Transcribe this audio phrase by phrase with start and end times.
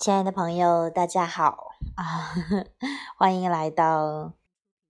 [0.00, 2.32] 亲爱的朋友，大家好啊！
[3.18, 4.32] 欢迎来到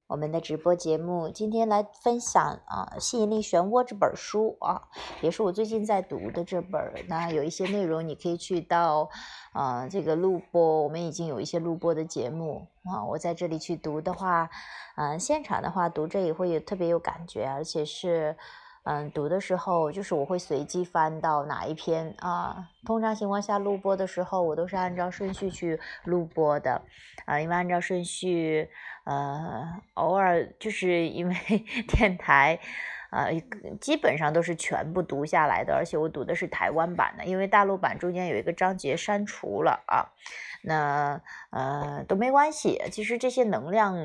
[0.07, 1.29] 我们的直播节目。
[1.29, 4.83] 今天来分享啊，《吸引力漩涡》这本书啊，
[5.21, 6.93] 也是我最近在读的这本。
[7.09, 9.11] 那有一些内容，你可以去到
[9.53, 13.03] 啊这个录播，我们已经有一些录播的节目啊。
[13.05, 14.49] 我在这里去读的话，
[14.95, 18.37] 嗯，现场的话读着也会有特别有感觉，而且是。
[18.85, 22.69] 嗯，读的时候就是我会随机翻到哪一篇啊。
[22.87, 26.81] 通常情况下录播的时候，我都是按照顺序去录播的
[27.27, 28.69] 啊，因为按照顺序，
[29.05, 31.35] 呃，偶尔就是因为
[31.89, 32.59] 电台，
[33.11, 33.33] 呃，
[33.81, 40.07] 基本上都是全部读下来的，而且我读的是台湾版的，因为大陆版中间有一个章节删除了啊。
[40.63, 43.97] 那呃都没关系，其实这些能量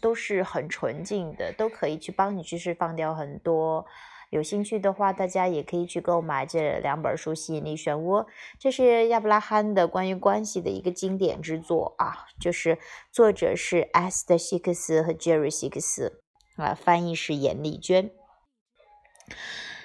[0.00, 3.84] 都是很纯净的，都可以去帮你去释放掉很多。
[4.30, 8.22] 有兴趣的话，大家也可以去购买这两本书《吸引力漩涡》，
[8.58, 12.78] 这是亚伯拉罕的关于关系的一个经典之作啊，就是
[13.12, 16.23] 作者是艾斯特·希克斯和杰瑞·希克斯
[16.56, 18.10] 啊，翻译是严丽娟。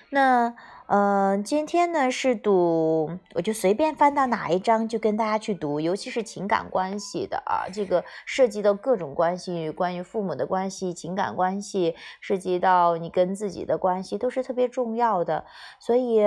[0.09, 0.55] 那。
[0.91, 15.45] 嗯，今天呢是读，我就随便翻到哪一章就跟大家去读，尤其是情感关系的啊，这个涉及到各种关系，关于父母的关系、情感关系，涉及到你跟自己的关系，都是特别重要的，
[15.79, 16.23] 所以。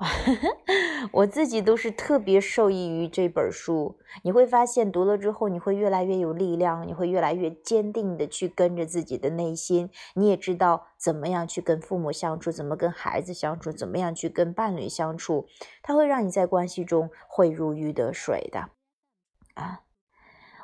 [1.10, 15.48] 我自己都是特别受益于这本书，你会发现读了之后，你会越来越有力量，你会越来越坚定的去跟着自己的内心，你也知道怎么样去跟父母相处，怎么跟孩子相处，怎么样去跟伴侣相处，
[15.82, 18.68] 它会让你在关系中会如鱼得水的。
[19.54, 19.80] 啊，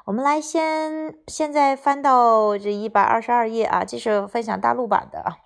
[0.04, 5.38] 我们来先现在翻到这一百二十二页啊，这是分享大陆版的啊，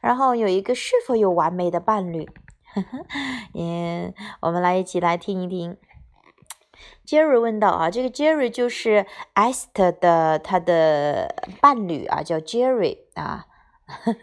[0.00, 2.28] 然后有一个是否有完美的伴侣？
[3.54, 5.76] 嗯，我们来一起来听一听。
[7.06, 13.46] Jerry 问道啊，这个 Jerry 就是 Esther 的他的伴侣啊，叫 Jerry 啊，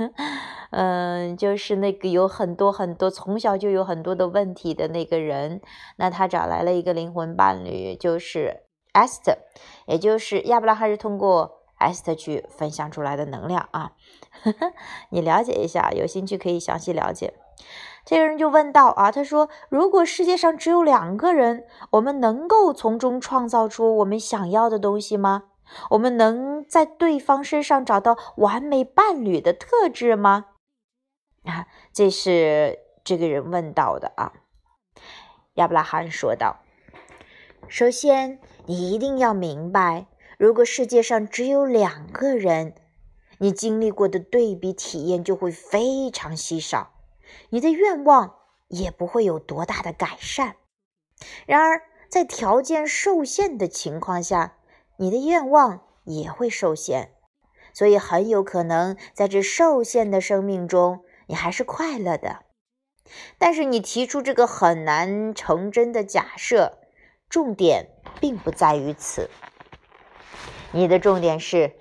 [0.72, 5.62] 嗯，就是那个有很多很多从小就有很多的问题的那个人。
[5.98, 8.64] 那他找来了一个灵魂伴侣，就是
[8.94, 9.38] Esther，
[9.88, 13.94] 也就是亚伯拉罕是通过 Esther 去分享出来的能量啊。
[15.10, 17.34] 你了解一下，有兴趣可以详细了解。
[18.06, 25.46] 这个人就问道：“啊，他说，如果世界上只有两个人，我们能够从中创造出我们想要的东西吗？
[25.90, 30.46] 我们能在对方身上找到完美伴侣的特质吗？”
[31.46, 34.34] 啊，这是这个人问到的啊。
[35.56, 36.58] 亚伯拉罕说道
[37.68, 40.06] ：“首先，你一定要明白，
[40.38, 42.76] 如果世界上只有两个人，
[43.40, 46.92] 你经历过的对比体验就会非常稀少。”
[47.50, 48.35] 你的愿望
[48.68, 50.56] 也不会有多大的改善。
[51.46, 54.57] 然而，在条件受限的情况下，
[54.97, 57.12] 你的愿望也会受限。
[57.73, 62.44] 所以，很有可能在这受限的生命中，你还是快乐的。
[63.38, 66.79] 但是，你提出这个很难成真的假设，
[67.29, 69.29] 重点并不在于此。
[70.72, 71.75] 你的重点是：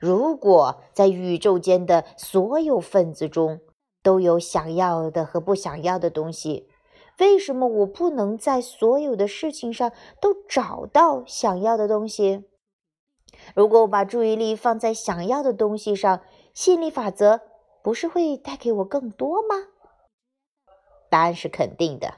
[0.00, 3.60] 如果在宇宙间的所有分子中，
[4.06, 6.68] 都有想要的和不想要的东西，
[7.18, 9.90] 为什么我不能在所有的事情上
[10.20, 12.44] 都找到想要的东西？
[13.56, 16.20] 如果我把注意力放在想要的东西上，
[16.54, 17.40] 吸引力法则
[17.82, 19.56] 不是会带给我更多吗？
[21.10, 22.14] 答案是肯定的。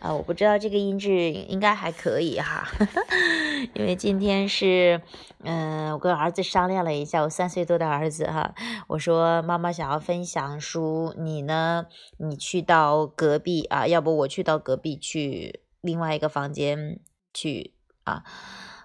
[0.00, 2.68] 啊，我不知道这个音质应该还可以哈，
[3.74, 5.02] 因为今天是，
[5.42, 8.54] 嗯，我跟儿子商量了一下，我三岁多的儿子哈，
[8.86, 11.86] 我说妈妈想要分享书，你呢，
[12.18, 17.00] 你去到隔壁啊，要不我去到隔壁去另外一个房间
[17.34, 18.22] 去啊，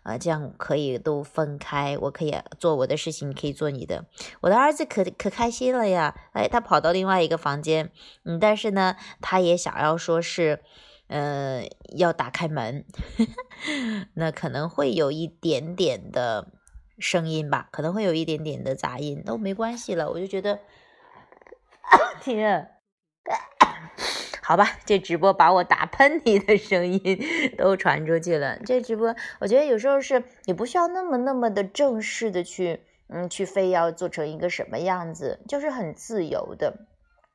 [0.02, 4.06] 啊，这样可以都分开，我可以做我的事情，你可以做你的，
[4.42, 7.92] 我的儿子可可开心了呀，哎，他跑到另外一个房间，
[8.26, 10.62] 嗯，但是呢，他也想要说是。
[11.08, 12.86] 呃，要打开门，
[14.16, 16.48] 那可能会有一点点的
[16.98, 20.10] 声音吧，可能会有一点点的杂音，都没关系了。
[20.10, 20.60] 我就觉得，
[22.22, 22.72] 天，
[24.42, 27.20] 好吧，这直播把我打喷嚏的声音
[27.58, 28.58] 都传出去了。
[28.66, 36.88] 这直播，我觉得有时候是也不需要那么那么的正式的去，嗯，去非要做成一个什么样子，就是很自由的。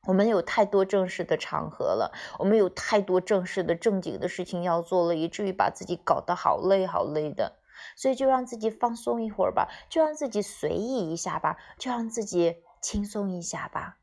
[0.09, 7.59] 我们有太多正式的场合了，我们有太多正式的正经的事情要做了，以至于把自己搞得好累好累的。
[7.95, 13.97] 所以就让自己放松一会儿吧，就让自己随意一下吧，就让自己轻松一下吧。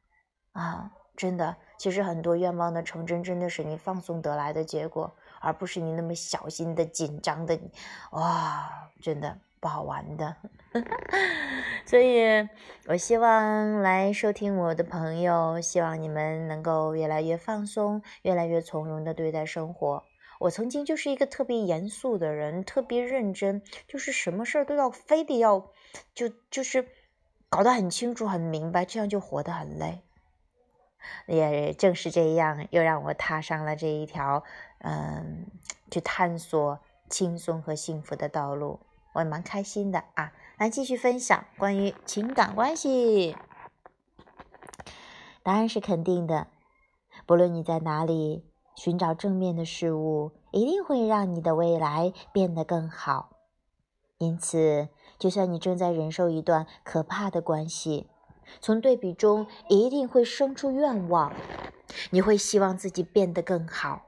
[0.53, 5.17] 啊，真的，其实很多愿望的成真，真的是你放松得来的结果。
[5.41, 7.58] 而不是你那么小心的、紧张的，
[8.12, 10.37] 哇，真的不好玩的。
[11.87, 12.49] 所以，
[12.87, 20.05] 我希望来收听我的朋友，希望你们能够越来越放松，越来越从容的对待生活。
[20.38, 25.70] 我曾经就是一个特别严肃的人，特别认真，就是什么事儿都要非得要，
[26.14, 26.87] 就就是
[27.49, 30.03] 搞得很清楚、很明白，这样就活得很累。
[31.26, 34.44] 也正是这样，又让我踏上了这一条，
[34.81, 35.47] 嗯，
[35.91, 38.81] 去探索轻松和幸福的道路。
[39.16, 40.32] 我也蛮开心的啊！
[40.58, 43.34] 来继续分享关于情感关系，
[45.42, 46.48] 答案是肯定的。
[47.24, 53.30] 不论你在哪里，寻找正面的事物，一定会让你的未来变得更好。
[54.18, 54.88] 因此，
[55.19, 58.10] 就算你正在忍受一段可怕的关系，
[58.60, 61.32] 从对比中一定会生出愿望，
[62.10, 64.02] 你会希望自己变得更好，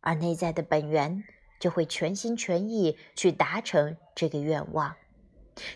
[0.00, 1.24] 而内在的本源。
[1.64, 4.96] 就会全心全意去达成这个愿望。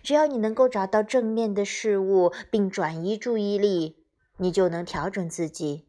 [0.03, 4.05] 只要你能够找到正面的事物，并转移注意力，
[4.37, 5.87] 你就能调整自己，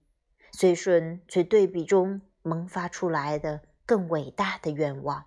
[0.53, 5.25] 随顺随对比中萌发出来的更伟大的愿望，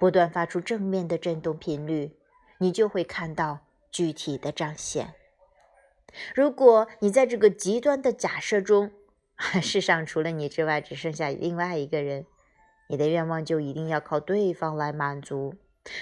[0.00, 2.16] 不断发出正面的振动频率，
[2.56, 3.58] 你就会看到
[3.90, 5.12] 具体的彰显。
[6.34, 8.90] 如果你在这个极端的假设中，
[9.60, 12.24] 世上除了你之外，只剩下另外一个人。
[12.92, 15.54] 你的愿望就一定要靠对方来满足。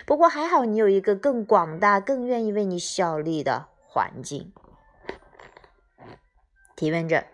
[0.05, 4.53] 不过还好，你有一个更广大、更愿意为你效力的环境。
[6.75, 7.27] 提问者：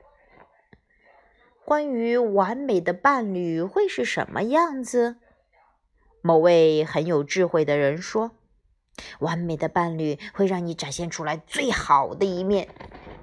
[1.65, 5.17] 关于完美的伴侣会是什么样子？
[6.21, 8.33] 某位很有智慧的人说
[9.21, 12.69] ：“完美的伴侣会让你展现出来最好的一面，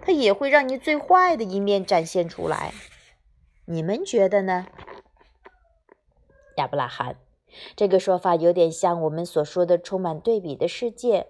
[0.01, 2.73] 他也会让你最坏的一面展现出来。”
[3.65, 4.65] 你们觉得呢？
[6.57, 7.17] 亚伯拉罕，
[7.75, 11.27] 这个说法有点像我们所说的充满对比的世界。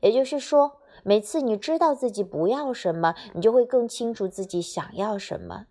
[0.00, 5.66] 也就是说，每次你知道自己不要什么，你就会更清楚自己想要什么。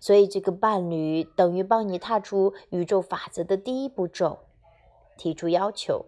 [0.00, 4.40] 所以，这个伴侣等于帮你踏出宇宙法则的第一步骤，
[5.16, 6.06] 提出要求。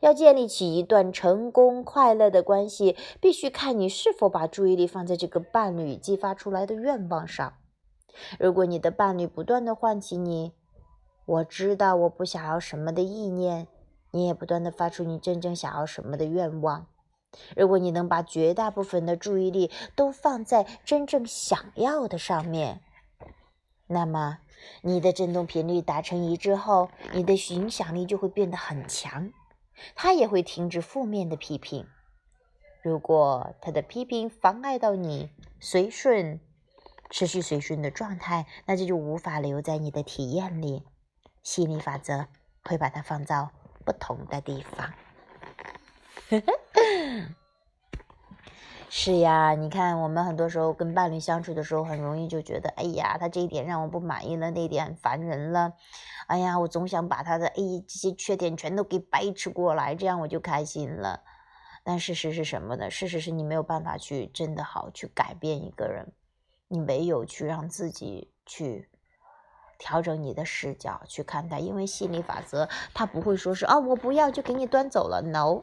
[0.00, 7.54] 要建立起一段成功快乐的关系，必须看你是否把注意力放在这个伴侣激发出来的愿望上。
[8.38, 10.52] 如果你的伴侣不断的唤起你，
[11.26, 13.66] 我知道我不想要什么的意念，
[14.12, 16.86] 你也不断的发出你真正想要什么的愿望。
[17.56, 22.80] 如果你能把绝大部分的注意力都放在真正想要的上面，
[23.88, 24.38] 那么
[24.82, 29.32] 你的振动频率达成一致后，你的影响力就会变得很强。
[29.94, 31.86] 他也会停止负面的批评。
[32.82, 35.28] 如果他的批评妨碍到你
[35.58, 36.40] 随顺、
[37.10, 40.84] 持续随顺的状态，那这就无法留在你的体验里。
[41.46, 42.26] 吸引力法则
[42.64, 43.48] 会把它放到
[43.84, 44.92] 不同的地方。
[48.90, 55.74] 是呀，你看，我们很多时候跟伴侣相处的时候，很容易就觉得，哎呀，他这一点让我不满意了，那点烦人了。
[56.26, 57.54] 哎呀，我总想把他的哎
[57.86, 61.22] 这些缺点全都给掰扯过来，这样我就开心了。
[61.84, 62.90] 但事实是什么呢？
[62.90, 66.12] 事实是你没有办法去真的好去改变一个人，
[66.66, 68.90] 你唯有去让自己去。
[69.78, 75.22] 调整你的视角去看待，因为吸引力法则它不会说是啊，我不要就给你端走了。
[75.22, 75.62] No，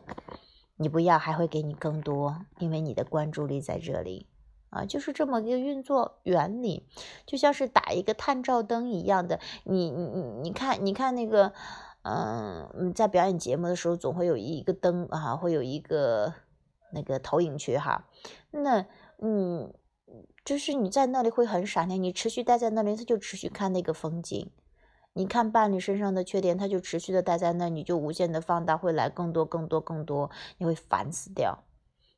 [0.78, 4.28] 你不要还会给你更多，因为你的关注力在这里
[4.70, 6.88] 啊，就是这么一个运作原理，
[7.26, 9.40] 就像是打一个探照灯一样的。
[9.64, 11.54] 你你你你看你看那个，
[12.04, 16.34] 嗯，在表演节目的时候总会有一个灯啊，会有一个
[16.92, 18.06] 那个投影区哈，
[18.52, 18.86] 那
[19.20, 19.74] 嗯。
[20.46, 24.52] 就是你在那里会很闪亮，你持续待在那里，他就持续看那个风景。
[25.14, 31.64] 你看伴侣身上的缺点，他就持续的待在那，你就无限的放大，会来更多、更多、更多，你会烦死掉。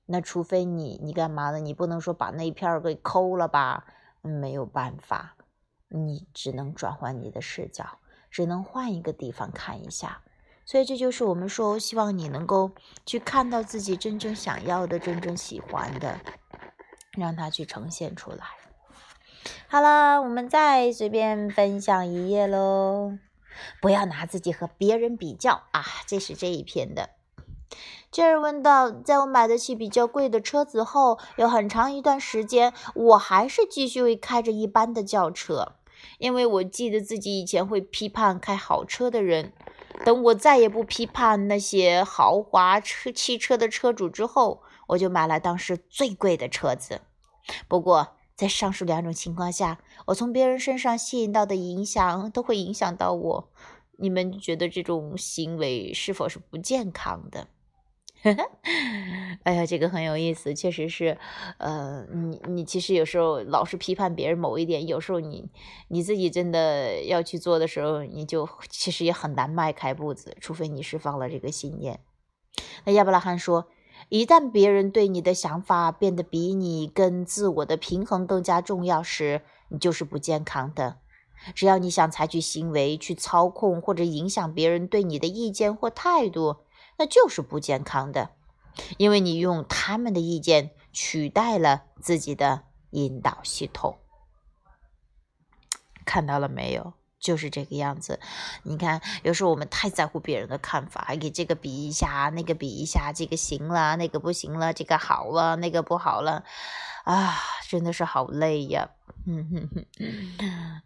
[0.08, 1.60] 那除非你，你干嘛呢？
[1.60, 3.86] 你不能说把那一片儿给抠了吧？
[4.22, 5.36] 没有办法，
[5.90, 7.86] 你只能转换你的视角，
[8.32, 10.22] 只能换一个地方看一下。
[10.64, 12.72] 所以这就是我们说，希望你能够
[13.06, 16.20] 去看到自己真正想要的、真正喜欢的。
[17.18, 18.46] 让它去呈现出来。
[19.68, 23.18] 好了，我们再随便分享一页喽。
[23.82, 25.84] 不要拿自己和别人比较啊！
[26.06, 27.12] 这是这一篇的。
[28.12, 35.74] 杰尔问道：“在我买得起比较贵的车子后，有很长一段时间，我还是继续会开着一般的轿车，
[36.20, 39.52] 因为我记得自己以前会批判开好车的人。
[40.04, 47.02] 等我再也不批判那些豪华车汽车的车主之后。”我就买了当时最贵的车子，
[47.68, 53.50] 不过在上述两种情况下，我从别人身上吸引到的影响都会影响到我。
[53.98, 57.48] 你们觉得这种行为是否是不健康的？
[59.44, 61.18] 哎呀，这个很有意思，确实是。
[61.60, 65.50] 呃，你你其实有时候老是批判别人某一点，有时候你
[65.90, 72.00] 你自己真的要去做的时候，你就其实也很难迈开步子，除非你释放了这个信念。
[72.86, 73.68] 那亚伯拉罕说，
[74.10, 80.98] 一旦别人对你的想法变得比你跟自我的平衡更加重要时，你就是不健康的。
[81.54, 86.58] 只要你想采取行为去操控或者影响别人对你的意见或态度。
[86.98, 88.30] 那就是不健康的，
[88.98, 93.98] 因为你用他们的意见取代了自己的引导系统。
[96.06, 96.94] 看到了没有？
[97.26, 98.20] 就是这个样子。
[98.62, 106.44] 你看，有时候我们太在乎别人的看法，还给这个比一下，那个比一下，这个行了，那个不行了，这个好了，那个不好了。
[107.04, 107.36] 啊，
[107.70, 108.90] 真的是好累呀，
[109.28, 109.86] 嗯哼哼，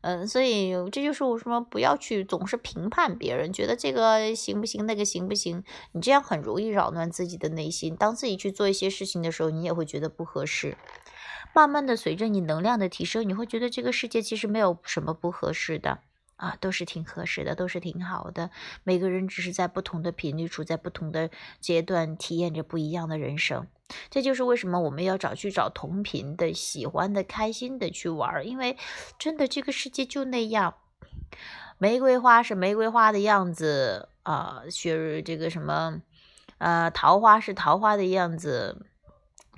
[0.01, 7.95] 嗯，所以这就是我说不要去总是评判别人，觉得这个行不行，那个行不行，你这样很容易扰乱自己的内心。
[7.95, 10.77] 当自己去做一些事情的时候，你也会觉得不合适。
[11.53, 15.99] 慢慢的，随着你能量的提升，你会觉得这个世界其实没有什么不合适的。
[16.39, 18.49] 啊，都是挺合适的，都是挺好的。
[18.85, 21.29] 每个人只是在不同的频率，处在不同的
[21.59, 23.67] 阶段，体验着不一样的人生。
[24.09, 28.47] 这就是为什么我们要找去找同频的、喜欢的、开心的去玩。
[28.47, 28.77] 因为
[29.17, 30.75] 真的，这个世界就那样。
[31.77, 36.01] 玫瑰花是玫瑰花的样子啊，雪这个什么，
[36.59, 38.85] 呃，桃花是桃花的样子。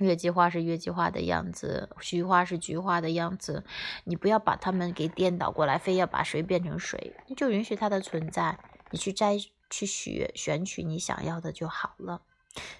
[0.02, 3.64] 月季花是月季花的样子，菊花是菊花的样子，
[4.04, 8.58] 你不要把它们给颠倒过来，非要把谁变成谁，你就允许它的存在，
[8.90, 9.36] 你去摘
[9.70, 12.22] 去选选取你想要的就好了。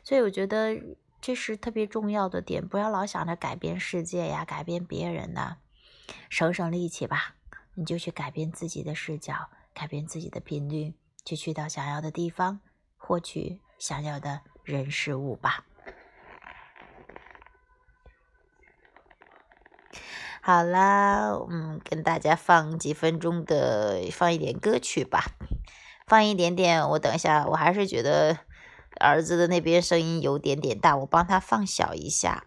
[0.04, 0.76] 所以我觉得
[1.20, 5.56] 这是特别重要的点，不要老想着改变世界呀，改变别人呐，
[6.28, 7.36] 省省力气吧，
[7.74, 12.60] 你就去改变自己的视角，改变自己的频率，去去到想要的地方，
[12.98, 15.64] 获取想要的人事物吧。
[20.44, 25.36] 好啦，嗯，跟大家放几分钟的，放一点歌曲吧，
[26.04, 26.88] 放一点点。
[26.90, 28.36] 我等一下，我还是觉得
[28.98, 32.44] 儿子的那边声音有点点大，我帮他放小一下，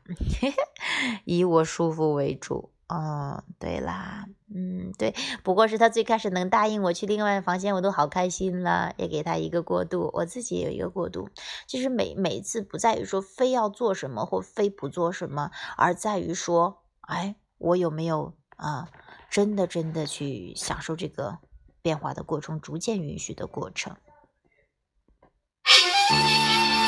[1.24, 2.74] 以我舒服为主。
[2.90, 11.30] 哦，对啦，嗯，对，不过是他最开始能答应我去另外房间，我都好开心了，也给他一个过渡，我自己也有一个过渡。
[11.66, 17.38] 其实每每次不在于说非要做什么或非不做什么，而在于说，哎。
[17.58, 18.90] 我有没有啊？
[19.30, 21.40] 真的真的去享受这个
[21.82, 23.98] 变化的过程，逐渐允许的过程。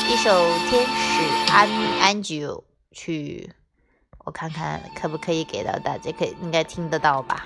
[0.08, 0.30] 一首
[0.70, 1.68] 《天使安
[2.00, 2.64] 安久》
[2.96, 3.52] 去，
[4.24, 7.44] 我看看可不可以给到大家，可以应该听得到吧？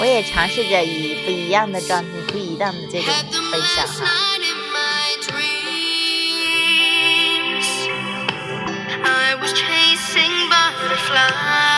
[0.00, 3.12] 我也尝试着以不一样的状态、不一样的这种
[3.50, 4.06] 分享哈。
[9.54, 11.68] Chasing butterflies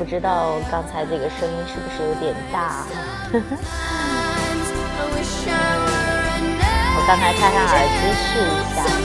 [0.00, 2.86] 不知道刚才这个声音是不是有点大。
[6.96, 8.99] 我刚才插上耳机试一下。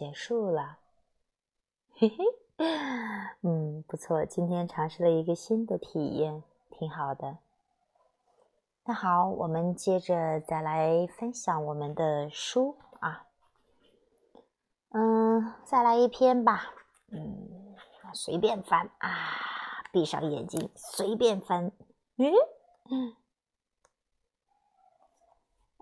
[0.00, 0.78] 结束了，
[1.92, 2.24] 嘿嘿，
[3.42, 7.36] 嗯，不错，今天尝试了一个新的体验，挺好的。
[8.84, 13.26] 那好，我们接着再来分享我们的书啊，
[14.92, 16.72] 嗯，再来一篇吧，
[17.12, 17.76] 嗯，
[18.14, 21.72] 随便翻啊，闭上眼睛，随便翻，
[22.16, 23.14] 嗯。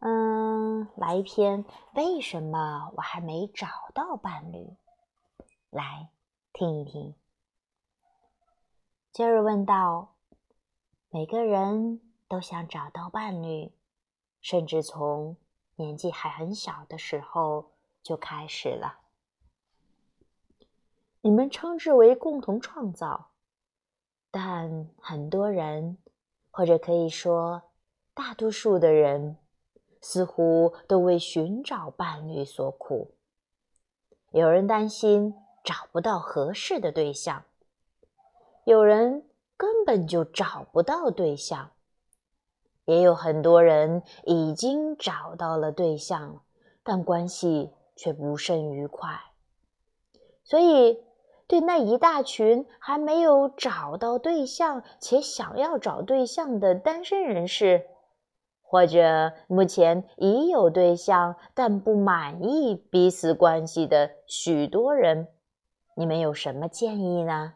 [0.01, 1.65] 嗯，来一篇。
[1.95, 4.77] 为什么我还没找到伴侣？
[5.71, 6.09] 来
[6.53, 7.15] 听一听。
[9.13, 10.15] 杰瑞问道
[11.11, 13.73] ：“每个人都想找到伴侣，
[14.41, 15.37] 甚至从
[15.75, 19.01] 年纪还很小的时候就开始了。
[21.23, 23.31] 你们称之为共同创造，
[24.31, 25.99] 但很多人，
[26.53, 27.63] 或者可以说
[28.15, 29.37] 大多数的人。”
[30.01, 33.13] 似乎都为寻找伴侣所苦。
[34.31, 35.35] 有人担心
[35.65, 37.45] 找不到合适的对象，
[38.65, 39.25] 有人
[39.57, 41.71] 根本就找不到对象，
[42.85, 46.43] 也有很多人已经找到了对象，
[46.83, 49.19] 但关系却不甚愉快。
[50.45, 51.03] 所以，
[51.47, 57.87] 对那一大群还没有找到对象且想要找对象的单身人士，
[58.71, 65.29] 或者目前已有对象但不满意彼此关系的许多人，
[65.97, 67.55] 你们有什么建议呢？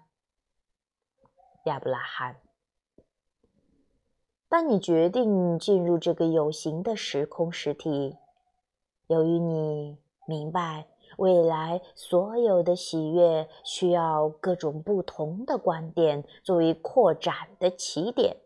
[1.67, 2.37] 亚伯拉罕，
[4.49, 8.17] 当你决定进入这个有形的时空实体，
[9.07, 10.87] 由于你明白
[11.19, 18.39] 未来所有的喜悦需要各种不同的观点作为扩展的起点。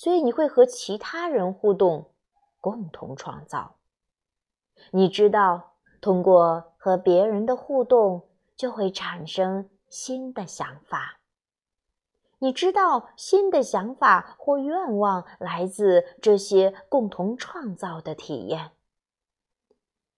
[0.00, 2.06] 所以你会和其他人互动，
[2.58, 3.76] 共同创造。
[4.92, 11.20] 你知道，通过和别人的互动，就会产生新的想法。
[12.38, 18.70] 你知道，新的想法或愿望来自这些共同创造的体验。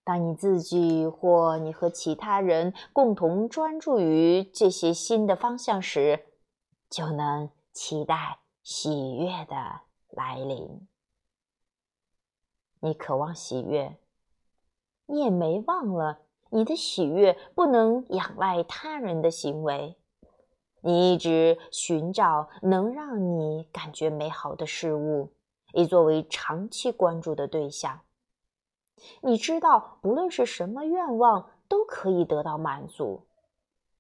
[0.05, 6.27] 当你自己或你和其他人共同专注于这些新的方向时，
[6.88, 8.41] 就能期待。
[8.62, 10.87] 喜悦的来临，
[12.79, 13.98] 你渴望喜悦，
[15.07, 16.20] 你也没忘了，
[16.51, 19.96] 你的喜悦不能仰赖他人的行为。
[20.81, 25.33] 你一直寻找能让你感觉美好的事物，
[25.72, 28.01] 以作为长期关注的对象。
[29.22, 33.27] 你知道，不论是什么愿望都可以得到满足，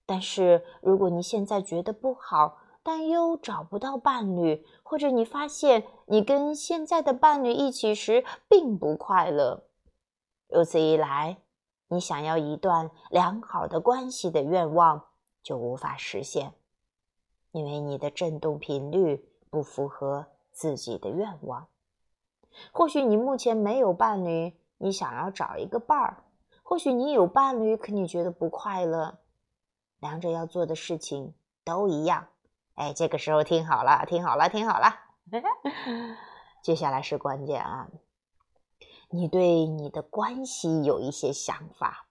[0.06, 9.62] 但是如果你现在觉得不好，担忧找不到伴侣，或者你发现你跟现在的伴侣一起时并不快乐，
[10.48, 11.38] 如此一来，
[11.88, 15.04] 你想要一段良好的关系的愿望
[15.42, 16.54] 就无法实现，
[17.52, 21.68] 因为你的振动频率不符合自己的愿望。
[22.72, 26.24] 或许你目前没有伴侣，你想要找一个伴儿；
[26.62, 29.18] 或许你有伴侣，可你觉得不快乐。
[30.00, 31.32] 两者要做的事情
[31.64, 32.26] 都一样。
[32.74, 34.98] 哎，这个时候听好了，听好了，听好了，
[36.62, 37.88] 接下来是关键啊！
[39.10, 42.06] 你对你的关系有一些想法，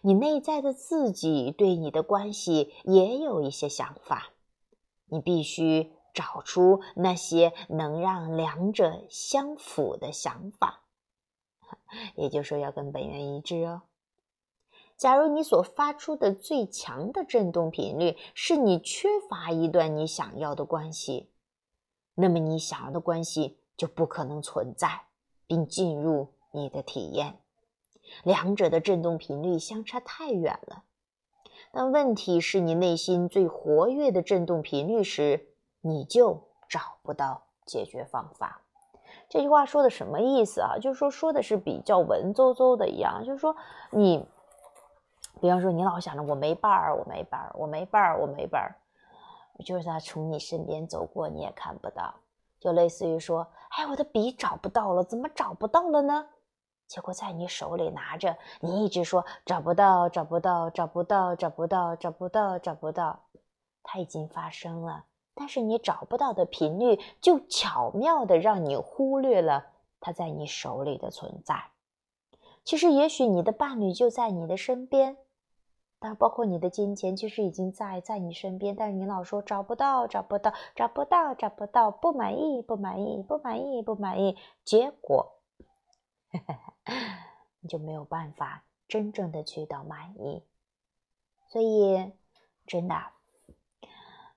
[0.00, 4.30] 你内在的自己对你的关系也有一些想法，
[5.06, 10.80] 你必须找出那些能让两者相符的想法，
[12.16, 13.82] 也就是说要跟本源一致哦。
[15.00, 21.30] 假如你所发出的最强的振动频率是你缺乏一段你想要的关系，
[22.14, 25.06] 那么你想要的关系就不可能存在
[25.46, 27.38] 并进入你的体验。
[28.24, 30.84] 两者的振动频率相差太远了。
[31.72, 35.48] 当问题是你内心最活跃的振动频率时，
[35.80, 38.60] 你就找不到解决方法。
[39.30, 40.76] 这句话说的什么意思啊？
[40.78, 43.56] 就是说说的是比较文绉绉的一样，就是说
[43.92, 44.28] 你。
[45.40, 48.76] 比方说，你老想着我没伴儿，我没伴儿，我没伴儿，我没伴儿，
[49.64, 52.14] 就是他从你身边走过，你也看不到。
[52.58, 56.26] 就类似于说，哎，我的笔找不到了，怎么找不到了呢？
[56.86, 63.20] 结果在你手里拿着，你一直说找不到，找不到，找不到，找不到，找不到，找不到。
[63.82, 69.68] 它已经发生了，但是你找不到的频率，就巧妙的让你忽略了
[70.00, 71.70] 它在你手里的存在。
[72.62, 75.16] 其实，也许你的伴侣就在你的身边。
[76.02, 84.34] 但包括你的金钱，其实已经在在你身边，但是你老说找不到，找不到，找不到，找不到，不满意，不满意，不满意，不满意，
[84.64, 85.34] 结果，
[87.60, 90.42] 你就没有办法真正的去到满意。
[91.48, 92.10] 所以，
[92.66, 92.94] 真的，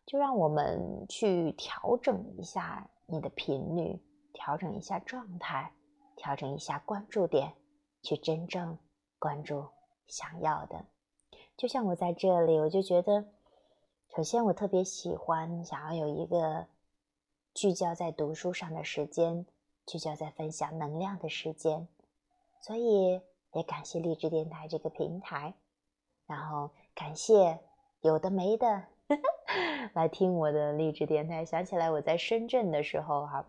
[0.05, 4.01] 就让我们去调整一下你的频率，
[4.33, 5.71] 调整一下状态，
[6.17, 7.53] 调整一下关注点，
[8.01, 8.77] 去真正
[9.17, 9.65] 关注
[10.07, 10.85] 想要的。
[11.55, 13.25] 就像我在这里，我就觉得，
[14.15, 16.65] 首先我特别喜欢想要有一个
[17.53, 19.45] 聚焦在读书上的时间，
[19.85, 21.87] 聚焦在分享能量的时间，
[22.59, 23.21] 所以
[23.53, 25.53] 也感谢励志电台这个平台，
[26.25, 27.59] 然后感谢
[28.01, 28.83] 有的没的
[29.93, 31.45] 来听我的励志电台。
[31.45, 33.45] 想起来我在深圳的时候，哈，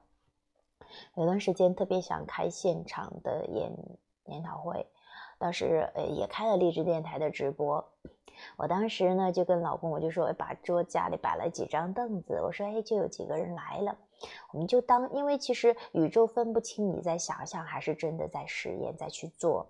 [1.16, 3.72] 有段时间特别想开现场的研
[4.26, 4.86] 研讨会。
[5.38, 7.84] 当时呃也开了励志电台的直播，
[8.56, 13.96] 我当时呢就跟老公我就说把桌家里摆了几张凳子，我说哎就有几个人来了，
[14.52, 19.66] 我们就当因为其实宇宙分不清你在想象还是真的在实验在去做，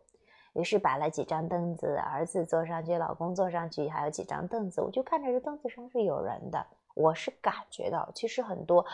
[0.54, 8.86] 于是摆了几张凳子，儿子坐上去，老公坐上去，还有几张凳子，我就看着这凳子上是有人的，我是感觉到其实很多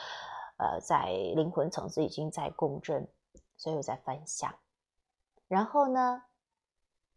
[0.57, 1.07] 呃在
[1.37, 3.07] 灵魂层次已经在共振，
[3.57, 4.55] 所以我在分享，
[5.47, 6.23] 然后呢。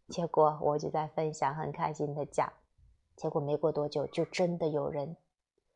[0.10, 2.52] 结果我就在分享，很开心的讲。
[3.16, 5.16] 结果没过多久，就真的有人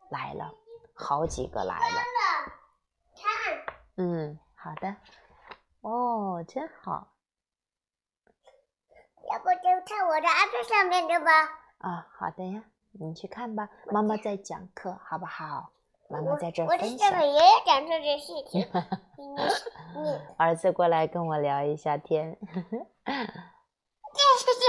[0.10, 0.54] 来了，
[0.94, 2.02] 好几个来了。
[3.16, 4.96] 看，嗯，好的。
[5.82, 7.14] 哦，真好。
[9.32, 11.32] 要不就看我的 iPad 上面的吧。
[11.80, 13.70] 啊，好的呀，你去看吧。
[13.92, 15.72] 妈妈在讲课，好不好？
[16.10, 16.90] 妈妈在这分享。
[16.90, 18.66] 我下面也有讲这件事情。
[20.38, 22.38] 儿子过来跟我聊一下天。
[24.14, 24.66] 这是叫，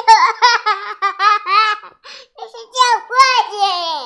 [2.35, 3.13] 这是叫过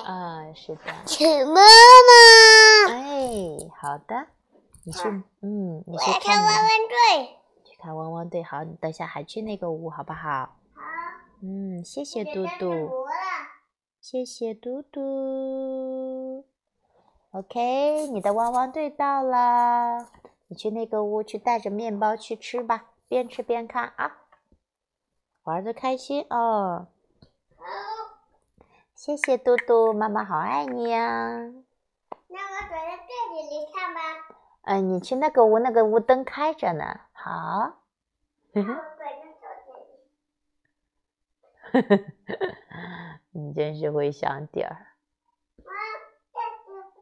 [0.02, 0.08] 去。
[0.08, 0.82] 啊，是的。
[1.06, 2.92] 请妈妈。
[2.92, 3.22] 哎，
[3.80, 4.26] 好的。
[4.84, 5.08] 你去，
[5.42, 7.38] 嗯，你去看汪汪队。
[7.64, 10.56] 去看汪汪队，好，你等下还去那个屋，好不好？
[10.74, 10.82] 好。
[11.42, 13.06] 嗯，谢谢嘟嘟。
[14.00, 16.44] 谢谢嘟嘟。
[17.30, 20.08] OK，你的汪汪队到了，
[20.48, 24.18] 你去那个屋去带着面包去吃吧，边吃边看啊。
[25.44, 26.88] 玩的开心哦，
[29.04, 31.00] 谢谢嘟嘟，妈妈好爱你呀。
[31.08, 34.00] 那我躲在这里，你看吧。
[34.62, 37.00] 嗯，你去那个屋，那个屋灯开着呢。
[37.10, 37.80] 好。
[38.54, 38.74] 呵呵。
[41.72, 41.98] 呵呵，
[43.32, 44.94] 你真是会想点儿。
[45.64, 45.72] 妈，
[46.32, 46.38] 这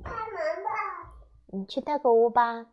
[0.02, 0.70] 开门吧。
[1.48, 2.64] 你去那个屋吧。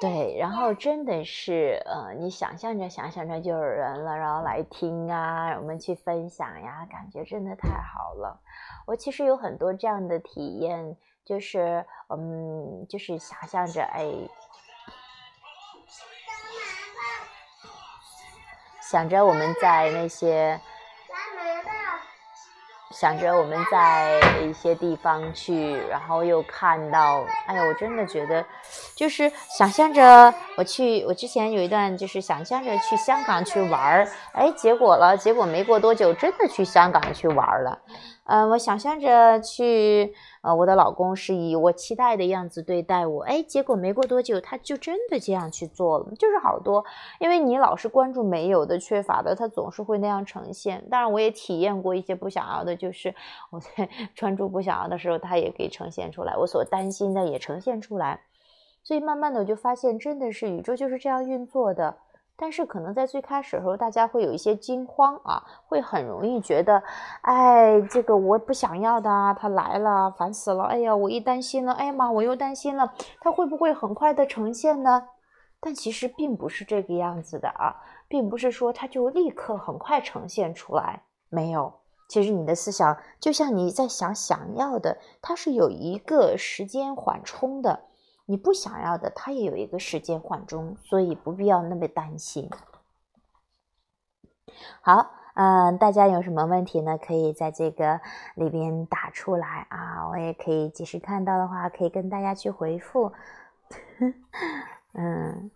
[0.00, 8.40] 对，然后真的是，呃，你想象着想象着就有人了，然后来听啊，我们去分享呀，感觉真的太好了。
[8.86, 14.10] 我其实有很多这样的体验，就是，嗯，就是想象着，哎，
[18.80, 20.58] 想着我们在那些。
[22.92, 28.44] 想着我们在一些地方去，然后又看到，哎呀，我真的觉得，
[29.00, 37.78] 就是想象着我去，我之前有一段就是想象着去香港去玩儿，哎，结果了，结果没过多久，真的去香港去玩儿了。
[38.24, 46.84] 嗯，我想象着去，呃，我的老公是以我期待的样子对待我，哎，结果没过多久，他就真的这样去做了，就是好多，
[47.20, 50.86] 因为你老是关注没有的、缺乏的，他总是会那样呈现。
[50.90, 53.14] 当然，我也体验过一些不想要的，就是
[53.48, 58.20] 我在 专注不想要的时候，他也给呈现出来，我所担心的也呈现出来。
[58.82, 61.96] 所以慢慢的我就发现，真的是宇宙就是这样运作的。
[62.36, 66.82] 但是可能在最开始的时候，大家会有一些惊慌啊，会很容易觉得，
[67.20, 70.64] 哎，这个我不想要的啊，他来了，烦死了！
[70.64, 75.08] 哎呀，我一担心了，哎呀妈，我又担心了，他会不会很快的呈现呢？
[75.60, 77.76] 但其实并不是这个样子的啊，
[78.08, 81.70] 并不是说他就立刻很快呈现出来，没有。
[82.08, 87.80] 其实你的思想就像你在想想要的，它是有一个时间缓冲的。
[88.30, 92.48] 你不想要的，它也有一个时间缓冲，所以不必要那么担心。
[94.82, 96.96] 好，嗯，大家有什么问题呢？
[96.96, 98.00] 可以在这个
[98.36, 103.12] 里边打出来啊，我也可以及时看到的话，可以跟大家去回复。
[104.94, 105.50] 嗯，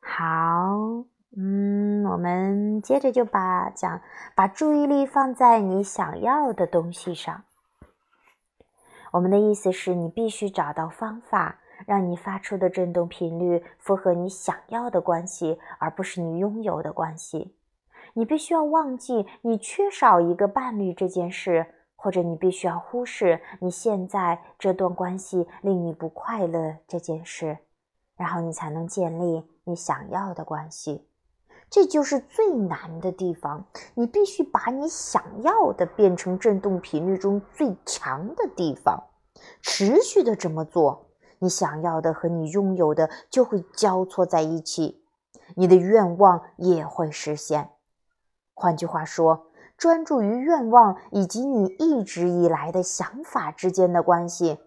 [0.00, 1.04] 好，
[1.36, 4.02] 嗯，我们接着就把讲，
[4.34, 7.44] 把注意力放在你想要的东西上。
[9.12, 11.59] 我们的意思是你必须找到方法。
[11.90, 17.52] 让你发出的振动频率符合你想要的关系，而不是你拥有的关系。
[18.14, 27.58] 你必须要忘记你缺少一个伴侣这件事，或者你必须要忽视你现在这段关系令你不快乐这件事，
[28.16, 31.08] 然后你才能建立你想要的关系。
[31.68, 33.66] 这就是最难的地方。
[33.94, 39.02] 你必须把你想要的变成振动频率中最强的地方，
[39.60, 41.09] 持续的这么做。
[41.40, 45.02] 你想要的和你拥有的就会交错在一起，
[45.56, 47.70] 你的愿望也会实现。
[48.54, 54.58] 换句话说，专注于愿望以及你一直以来的想法之间的关系。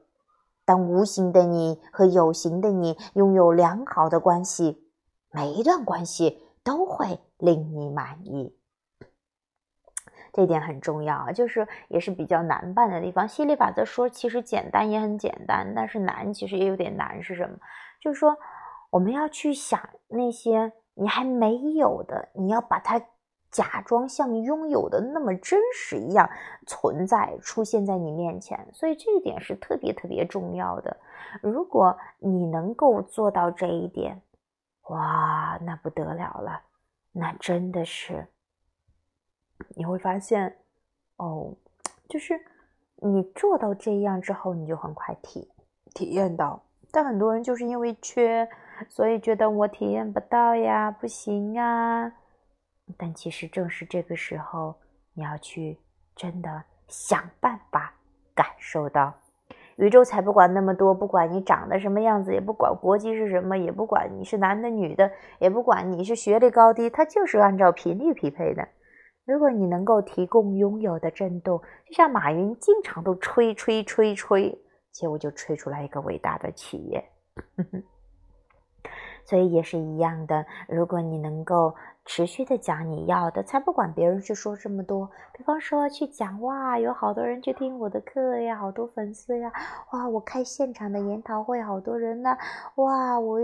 [0.66, 4.90] 当无形的你和有形的你拥有良好的关系，
[5.30, 8.56] 每一段关系都会令你满意。
[10.34, 13.28] 这点很重要啊，就是也是比较难办的地方。
[13.28, 17.22] 吸引力法则说，其实简单也很简单，但是难其实也有点难。
[17.22, 17.56] 是什么？
[18.02, 18.36] 就是说，
[18.90, 23.00] 我们要去想那些你还没有的，你要把它
[23.52, 26.28] 假装像拥有的那么真实一样
[26.66, 28.68] 存在，出现在你面前。
[28.74, 30.98] 所以这一点是特别特别重要的。
[31.44, 34.20] 如果你能够做到这一点，
[34.90, 36.62] 哇，那不得了了，
[37.12, 38.28] 那真的是。
[39.70, 40.56] 你会发现，
[41.18, 41.54] 哦，
[42.08, 42.40] 就是
[42.98, 45.50] 你做到这样之后，你就很快体
[45.94, 46.64] 体验到。
[46.92, 48.48] 但很多人就是因为缺，
[48.88, 52.12] 所以觉得我体验不到呀，不行啊。
[52.98, 54.76] 但其实正是这个时候，
[55.14, 55.80] 你要去
[56.16, 57.94] 真的想办法
[58.36, 59.12] 感受到，
[59.78, 68.68] 宇宙才不管那么多，不管你长得什么样子，也不管国籍是什么，也不管你是男的女的，也不管你是学历高低，它就是按照频率匹配的。
[69.26, 77.04] 如果你能够提供拥有的震动，就像马云经常都吹吹吹吹，结果就吹出来一个伟大的企业。
[79.26, 85.10] 所以也是一样的，如果你能够持续的讲你要的，才不管别人去说这么多。
[85.32, 89.50] 比方说去讲哇，有好多人去听我的课呀，好多粉丝呀，
[89.92, 92.38] 哇，我开现场的研讨会，好多人呢，
[92.76, 93.40] 哇，我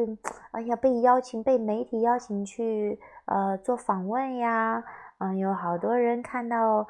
[0.52, 4.84] 哎呀被邀请被媒体邀请去呃做访问呀。
[5.20, 6.88] 嗯，有好多人看到，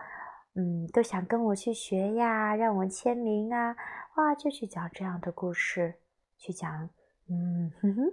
[0.55, 3.75] 嗯，都想跟我去学呀，让我签名啊，
[4.15, 5.95] 哇，就去讲这样的故事，
[6.37, 6.87] 去讲，
[7.27, 8.05] 嗯，哼哼，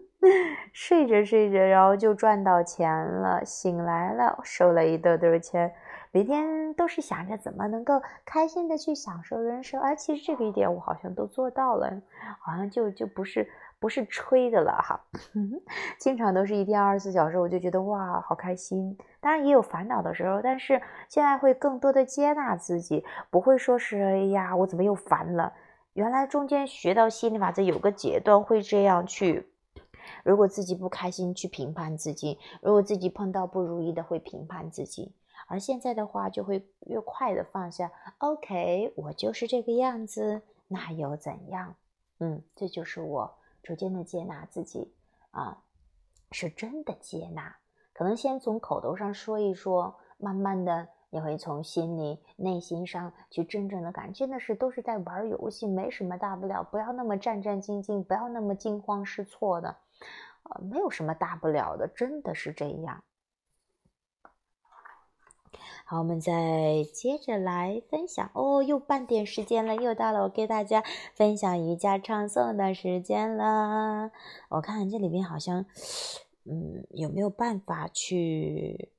[0.73, 5.71] 睡着睡着，然后就赚到钱了，醒来了，收了一兜兜钱，
[6.13, 11.91] 每天都是想着怎么能够开心的去享受人生，而其实这个一点我好像都做到了，
[12.41, 13.47] 好像就就不是。
[13.79, 15.01] 不是吹的了哈，
[16.01, 18.97] 经常都是一天二十四小时，我就觉得哇，好开心。
[19.21, 25.53] 当然也有烦恼的时候，但是现在会更多的接纳自己，不会说是哎呀，我怎么又烦了？
[25.93, 29.49] 原来中间学到心理法则有个阶段会这样去，
[30.25, 35.15] 如果自己不开心去评判自己，如果自己碰到不如意的会评判自己，
[35.49, 37.91] 而现在的话就会越快的放下。
[38.19, 41.75] OK，我就是这个样子，那又怎样？
[42.21, 43.35] 嗯，这就是我。
[43.67, 44.95] 逐渐的接纳自己
[45.33, 45.59] 啊，
[46.31, 47.57] 是真的接纳。
[47.93, 59.77] 可能先从口头上说一说，慢慢的你会从心里、内心上去真正的感，真的是都是在玩游戏，没什么大不了，不要那么战战兢兢，不要那么惊慌失措的，
[60.45, 63.03] 呃，没有什么大不了的，真的是这样。
[65.89, 70.83] 好，我们再接着来分享哦，又半点时间了，又到了我给大家
[71.15, 74.11] 分享瑜伽唱诵的时间了。
[74.49, 75.65] 我看这里面好像，
[76.43, 78.91] 嗯，有没有办法去，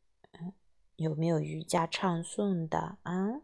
[0.96, 3.42] 有没有瑜伽唱诵的啊？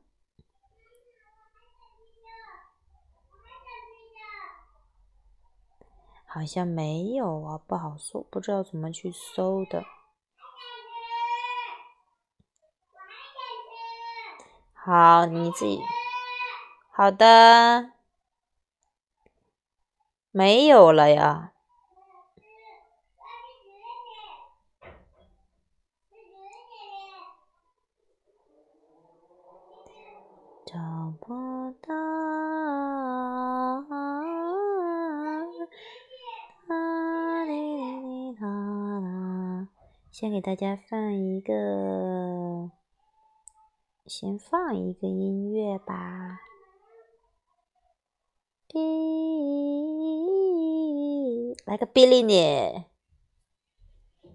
[6.26, 9.84] 好像没有啊，不好搜，不知道怎么去搜的。
[14.86, 15.80] 好，你自己。
[16.92, 17.92] 好的，
[20.30, 21.54] 没有了呀。
[30.66, 31.94] 找不到。
[40.12, 42.43] 先给大家放一个。
[44.06, 46.42] 先放一个音乐吧。
[48.68, 48.78] 哔，
[51.66, 52.86] 来个哔哩呢？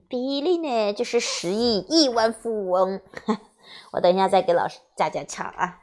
[0.08, 0.94] 哔哩呢？
[0.94, 3.02] 就是十亿亿万富翁。
[3.92, 5.82] 我等一下再给老师佳佳唱啊。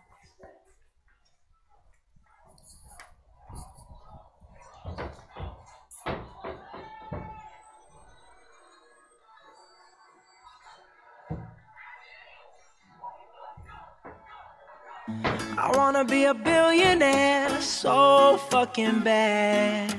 [18.76, 19.96] Fucking bad.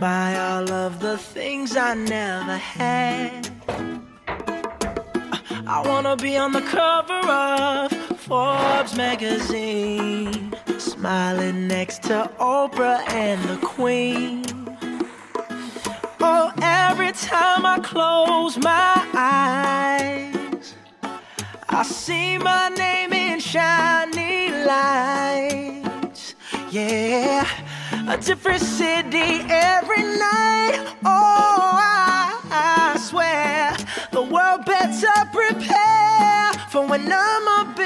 [0.00, 3.50] Buy all of the things I never had.
[5.66, 13.58] I wanna be on the cover of Forbes magazine, smiling next to Oprah and the
[13.58, 14.44] Queen.
[16.20, 20.74] Oh, every time I close my eyes,
[21.68, 26.34] I see my name in shiny lights.
[26.70, 27.46] Yeah,
[28.08, 30.94] a different city every night.
[31.04, 33.76] Oh, I, I swear
[34.12, 37.85] the world better prepare for when I'm a billionaire.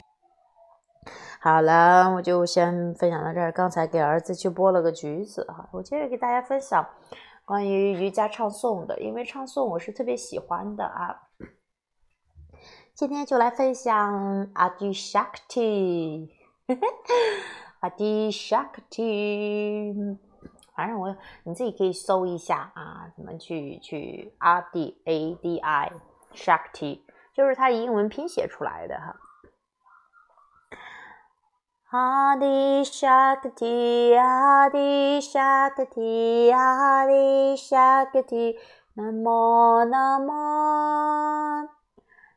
[1.43, 3.51] 好了，我就先分享到这儿。
[3.51, 6.87] 刚才给儿子去剥了个橘子哈，我接着给大家分享
[7.45, 11.29] 关于瑜伽唱诵的，因为唱诵我是特别喜欢的啊。
[12.93, 16.29] 今天就来分享 Adi Shakti，Adi
[18.31, 20.17] Shakti，
[20.75, 25.91] 反正我你自己可以搜一下啊，怎么去去 A D A D I
[26.35, 27.01] Shakti，
[27.33, 29.15] 就是它英文拼写出来的哈。
[31.93, 38.53] アディシャクティ、アディシャクティ、アディシャクティ、
[38.95, 41.69] ナモナモ。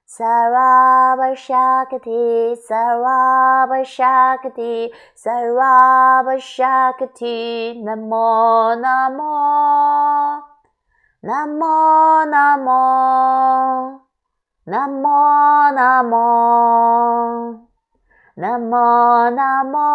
[0.07, 10.43] サラバシャクティ、サラバシャクティ、サラバシャクティ、ナモナモ。
[11.23, 14.01] ナモナモ。
[14.67, 17.64] ナモナモ。
[18.37, 19.87] Namo Namo.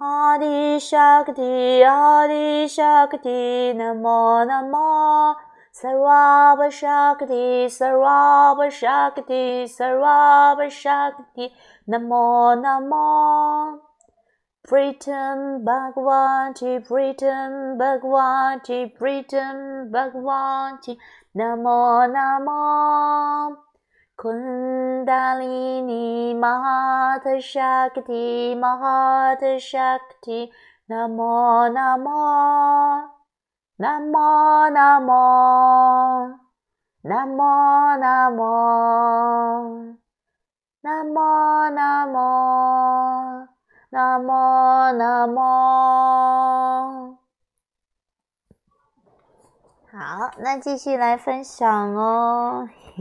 [0.00, 5.34] Adi Shakti, Adi Shakti, Namo Namo.
[5.74, 11.50] Sarva Shakti, Sarva Shakti, Sarva Shakti,
[11.88, 13.80] Namo Namo.
[14.64, 20.96] Pritam Bhagwati, Pritam Bhagwati, Pritam Bhagwati.
[21.34, 23.56] ナモナモ。
[24.18, 26.60] コンダリニマ
[27.14, 30.48] ハタシャクティマハタシャクティ。
[30.88, 32.10] ナモナモ。
[33.78, 36.36] ナモナモ。
[37.02, 39.96] ナモナモ。
[40.82, 43.48] ナモナモ。
[43.90, 45.81] ナモナモ。
[50.04, 52.68] 好，那继续来分享哦。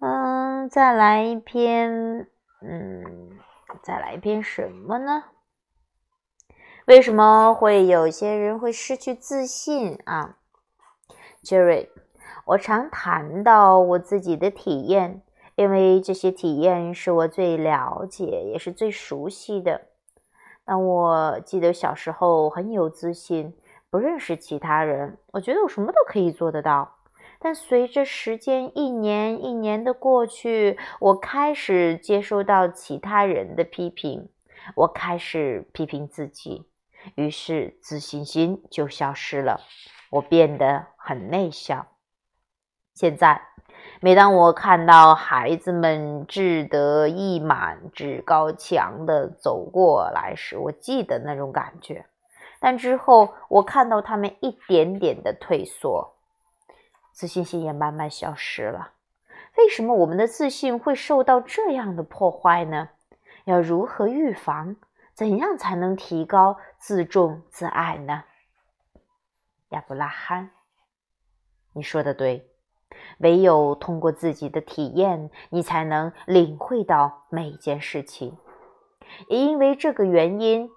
[0.00, 2.26] 嗯，再来一篇。
[2.60, 3.38] 嗯，
[3.84, 5.26] 再来一篇什么呢？
[6.86, 10.38] 为什么会有些人会失去自信啊
[11.44, 11.88] ？Jerry，
[12.46, 15.22] 我常谈到我自己的体验，
[15.54, 19.82] 因为这些体验是我最了解也是最熟悉的。
[20.64, 23.56] 但我记得小时候很有自信，
[23.90, 26.96] 不认识其他人，我觉得我什么都可以做得到。
[27.40, 34.28] 但随着时间一年一年的过去，我开始接收到其他人的批评，
[34.76, 36.68] 我开始批评自己，
[37.14, 39.60] 于是自信心就消失了，
[40.10, 41.86] 我变得很内向。
[42.94, 43.40] 现在，
[44.00, 52.04] 每当我看到孩子们志得意满、志高强的走过来时，我记得那种感觉。
[52.60, 56.14] 但之后，我看到他们一点点的退缩。
[57.12, 58.92] 自信心也慢慢消失了。
[59.56, 62.90] 为什么我们的自信会受到这样的破坏呢？
[63.44, 64.76] 要如何预防？
[65.12, 68.24] 怎样才能提高自重自爱呢？
[69.70, 70.50] 亚伯拉罕，
[71.72, 72.46] 你说的对。
[73.18, 78.36] 唯有通过自己的体验，你才能领会到每一件事情。
[79.28, 80.70] 也因为这个原因，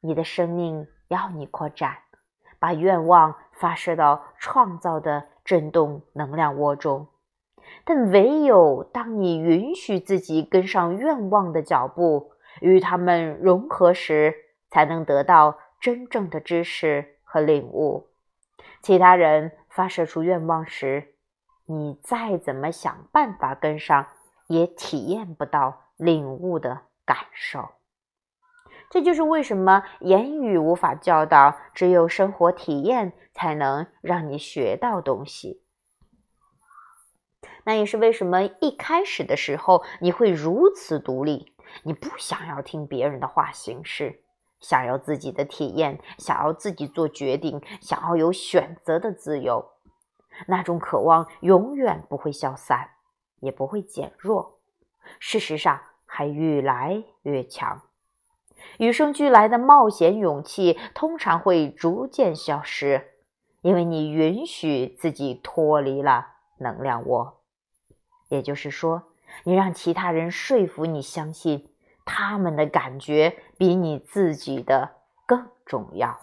[0.00, 1.98] 你的生命要你扩展，
[2.58, 5.26] 把愿望发射到创造的。
[5.42, 7.08] 震动能量窝中，
[7.84, 12.30] 但唯有当你允许自己跟上愿望的脚步，
[12.60, 14.32] 与他们融合时，
[14.70, 18.10] 才能得到真正的知识和领悟。
[18.80, 21.14] 其他人发射出愿望时，
[21.66, 24.06] 你再怎么想办法跟上，
[24.46, 27.70] 也体验不到领悟的感受。
[28.90, 35.62] 这就是为什么言语无法教导，只有生活体验才能让你学到东西。
[37.64, 44.24] 那也是为什么一开始的时候你会如此独立，你不想要听别人的话行事，
[44.58, 49.70] 想要自己的体验，想要自己做决定，想要有选择的自由。
[50.48, 52.90] 那种渴望永远不会消散，
[53.38, 54.58] 也不会减弱，
[55.20, 57.82] 事实上还越来越强。
[58.78, 63.08] 与生俱来的冒险勇气通常会逐渐消失，
[63.62, 66.26] 因为你允许自己脱离了
[66.58, 67.40] 能量窝。
[68.28, 69.02] 也就是说，
[69.44, 71.68] 你让其他人说服你相信
[72.04, 74.90] 他们的感觉比你自己的
[75.26, 76.20] 更重要。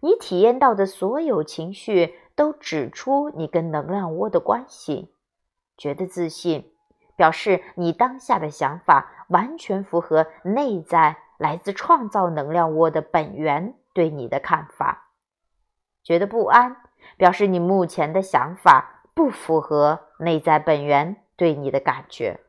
[0.00, 5.14] 你体验到的所有情绪都指出你跟能量窝的关系。
[5.76, 6.72] 觉得自信。
[7.20, 15.10] 表示你当下的想法完全符合内在来自创造能量窝的本源对你的看法。
[16.02, 16.78] 觉得不安，
[17.18, 22.40] 表示你目前的想法不符合内在本源对你的感觉。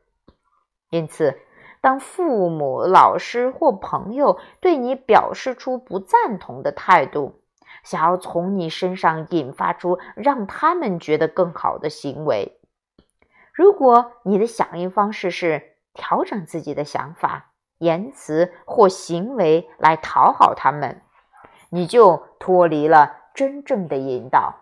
[0.88, 1.38] 因此，
[1.82, 7.42] 当父母、老师或朋友对你表示出不赞同的态度，
[7.84, 12.58] 想要从你身上引发出让他们觉得更好的行为。
[13.52, 21.02] 如果你的响应方式是调整自己的想法、言辞或行为来讨好他们，
[21.68, 24.54] 你就脱离了真正的引导，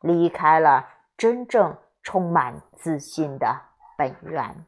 [0.00, 3.62] 离开了真正充满自信的
[3.98, 4.64] 本源。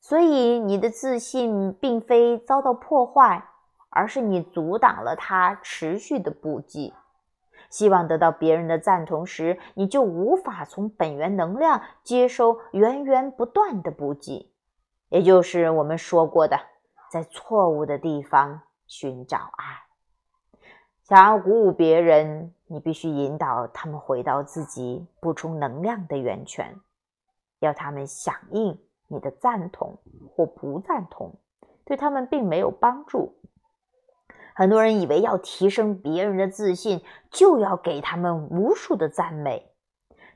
[0.00, 3.44] 所以，你的自信并非遭到破坏，
[3.90, 6.92] 而是你阻挡了它持续的补给。
[7.70, 14.52] 希望得到别人的赞同时，你就无法从本源能量接收源源不断的补给，
[15.08, 16.60] 也就是我们说过的，
[17.10, 19.64] 在错误的地方寻找爱。
[21.04, 26.78] 想要鼓舞别人，你必须引导他们回到自己补充能量的源泉，
[27.60, 29.96] 要他们响应你的赞同
[30.34, 31.34] 或不赞同，
[31.84, 33.39] 对他们并没有帮助。
[34.60, 37.00] 很多人以为要提升别人的自信，
[37.30, 39.72] 就要给他们无数的赞美。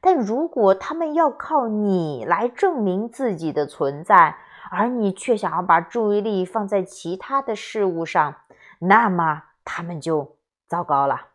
[0.00, 4.38] 但如果他们要靠你来证明自己的存在，
[4.70, 8.34] 而你却想要把注意力放在其他的事物上，
[8.78, 11.33] 那么他们就糟糕了。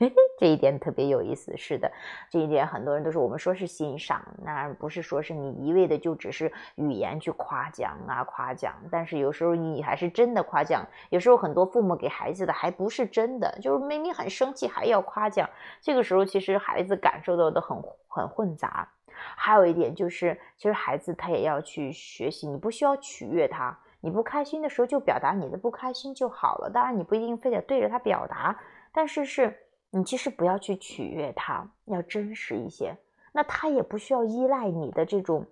[0.00, 1.56] 嘿嘿，这一点特别有意思。
[1.56, 1.90] 是的，
[2.30, 8.76] 这一点很多人都是我们说是欣赏，那不是说是你一味的就只是语言去夸奖啊夸奖。
[8.92, 15.50] 但是有时候你还是真的夸奖，有时候很多父母给孩子的还不是真的，就是明明很生气还要夸奖。
[15.80, 17.76] 这个时候其实孩子感受到的很
[18.06, 18.88] 很混杂。
[19.34, 26.70] 还有一点就是，其实孩子他也要去学习，你不需要取悦他，你不开心的时候就表达你的不开心就好了。
[26.70, 28.56] 当然你不一定非得对着他表达。
[28.92, 29.54] 但是是
[29.90, 32.96] 你其实不要去取悦他，要真实一些。
[33.32, 35.46] 那他也不需要依赖你的这种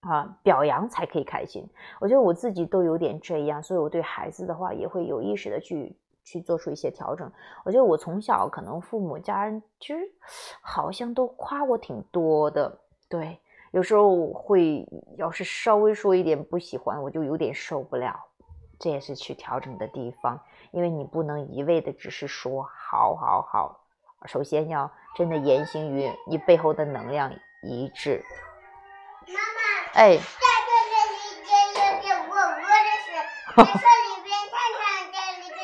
[0.00, 1.66] 啊表扬才可以开心。
[2.00, 7.30] 我觉得我自己都有点这样，所以我对孩子的话也会有意识的去去做出一些调整。
[7.64, 10.00] 我觉得我从小可能父母家人其实
[10.60, 13.38] 好像都夸我挺多的，对。
[13.72, 14.84] 有时候会，
[15.16, 18.18] 要是稍微说一点不喜欢，我就有点受不了。
[18.80, 20.40] 这也是去调整的地方，
[20.72, 23.80] 因为你不能一味的只是说好好好，
[24.26, 28.24] 首先要真的言行与你背后的能量一致。
[29.26, 30.22] 妈妈，哎，在
[30.66, 30.70] 这
[31.12, 33.08] 里边有点我我的事，
[33.56, 34.80] 在这里边看看
[35.12, 35.60] 这里边，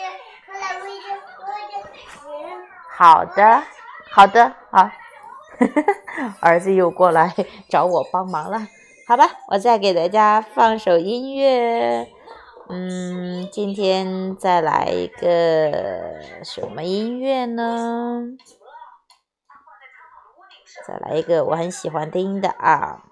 [0.46, 1.06] 后来我就
[1.42, 2.66] 我就行。
[2.96, 3.62] 好的，
[4.10, 4.90] 好的，好。
[6.40, 7.34] 儿子又过来
[7.70, 8.58] 找我帮忙了，
[9.08, 12.12] 好吧，我再给大家放首音乐。
[12.68, 18.22] 嗯，今天再来一个什么音乐呢？
[20.86, 23.04] 再来一个我很喜欢听的啊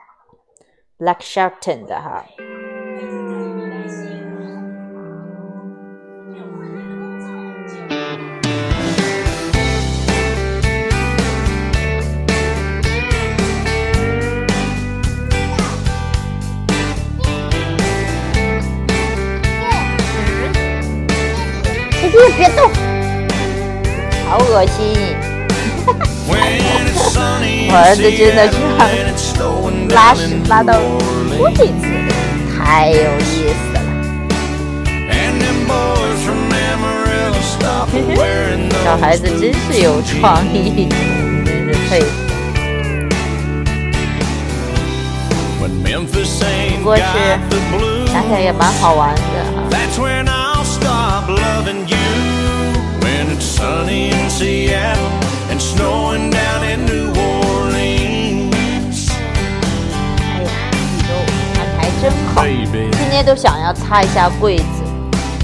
[0.98, 2.24] ，Black Shelton 的哈。
[22.37, 22.68] 别动，
[24.28, 25.16] 好恶心！
[26.26, 28.55] 我儿子真的是
[29.95, 31.87] 拉屎拉到屋顶子，
[32.57, 33.78] 太有意思了。
[38.85, 40.89] 小孩子真是有创意，
[41.45, 42.07] 真是佩服。
[46.78, 47.03] 不过是
[48.12, 49.14] 想想也蛮好玩
[53.63, 55.09] sunny in Seattle
[55.49, 59.09] and snowing down in New Orleans.
[60.21, 60.51] 哎呀，
[60.95, 61.13] 你都
[61.59, 64.63] 安排真好，今天都想要擦一下柜子。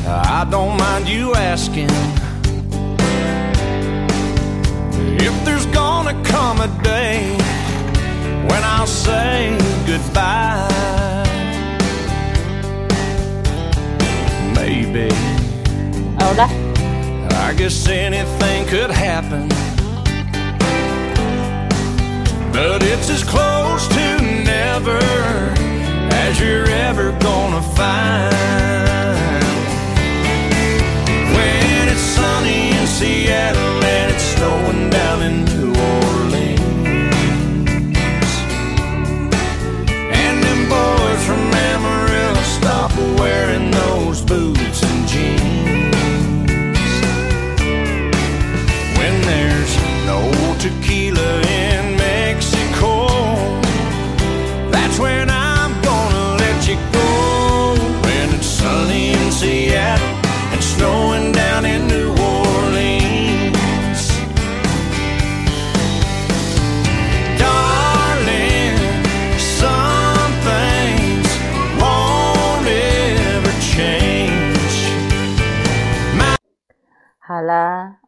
[0.07, 1.89] I don't mind you asking
[5.17, 7.35] if there's gonna come a day
[8.47, 9.57] when I'll say
[9.87, 10.69] goodbye.
[14.53, 15.09] Maybe.
[17.32, 19.48] I guess anything could happen.
[22.52, 24.98] But it's as close to never
[26.24, 28.34] as you're ever gonna find.
[31.34, 33.69] When it's sunny in Seattle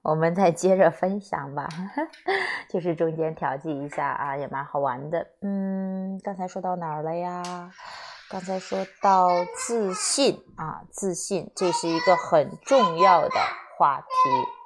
[0.02, 1.68] 我们再接着分享吧，
[2.68, 5.26] 就是中间调剂一下啊，也蛮好玩的。
[5.42, 7.70] 嗯，刚才说到哪儿了呀？
[8.28, 13.34] 刚才说到自信啊，自信，这是一个很重要的
[13.78, 14.61] 话题。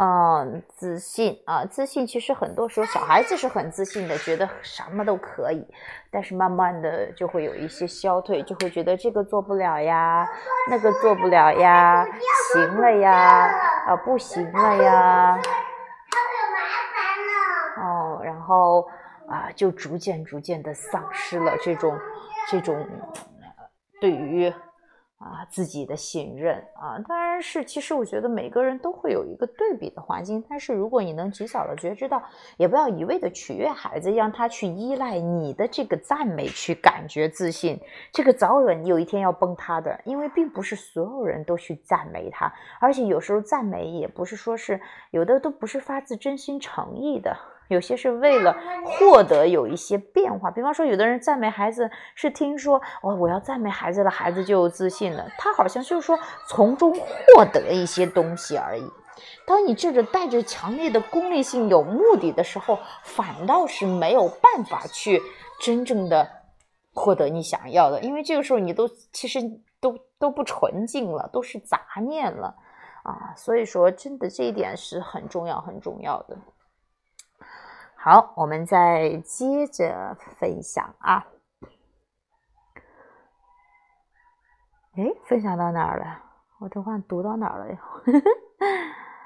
[0.00, 5.66] 嗯，自信啊，自信其实很多时候小孩子是很自信的，觉得什么都可以，
[6.08, 10.24] 但是慢慢的就会有一些消退，就会觉得这个做不了呀，
[10.70, 12.06] 那个做不了呀，
[12.52, 13.50] 行了呀，
[13.88, 15.36] 啊不行了呀，
[16.10, 16.60] 他有麻
[16.94, 18.88] 烦了哦，然后
[19.28, 21.98] 啊就逐渐逐渐的丧失了这种
[22.48, 22.86] 这种
[24.00, 24.54] 对于。
[25.18, 32.22] 啊，自己的信任啊，当然是，其实我觉得每个人都会有一个对比的环境，但是如果你能及早的觉知到，
[32.56, 37.80] 也不要一味的取悦孩子，让他去依赖你的这个赞美去感觉自信，
[38.12, 47.36] 这个早晚你有一天要崩塌的，因为并不是所有人都去赞美他，而且有时候赞美也不是说是有的都不是发自真心诚意的。
[47.68, 55.26] 有些是为了获得有一些变化，比方说，有的人赞美孩子是听说，哦，我要赞美孩子了，孩子就有自信了。
[55.38, 58.90] 他好像就是说从中获得一些东西而已。
[59.46, 65.20] 当你这个带着强烈的功利性、有目的的时候，反倒是没有办法去
[65.60, 66.28] 真正的
[66.94, 69.40] 获得你想要的，因为这个时候你都其实
[69.80, 72.54] 都都不纯净了，都是杂念了
[73.02, 73.34] 啊。
[73.36, 76.36] 所以说，真的这一点是很重要、很重要的。
[78.10, 81.26] 好，我们再接着分享啊。
[84.96, 86.22] 哎，分享到哪儿了？
[86.58, 87.78] 我都忘读到哪儿了呀？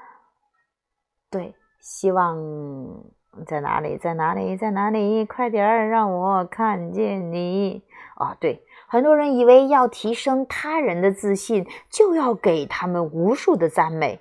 [1.31, 2.37] 对，希望
[3.47, 5.23] 在哪里，在哪里，在哪里？
[5.23, 7.81] 快点儿让我看见你
[8.15, 8.35] 啊！
[8.37, 14.19] 对，很多人以为要提升他人的自信，就要给他们无数的赞美。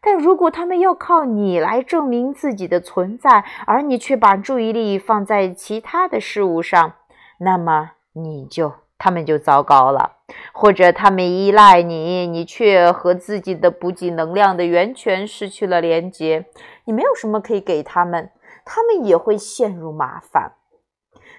[0.00, 6.94] 但如果他们要靠你来证明自己的存在，而你却把注意力放在其他的事物上，
[7.38, 10.16] 那么你就他们就糟糕了。
[10.52, 16.46] 或者他们依赖你，你却和自己的补给能量的源泉失去了连接，
[16.84, 18.30] 你没有什么可以给他们，
[18.64, 20.52] 他们也会陷入麻烦。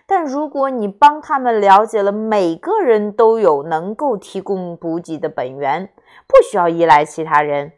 [0.07, 5.91] 但如果你帮他们了解了每个人都有能够提供补给的本源，
[6.28, 7.74] 不需要依赖其他人。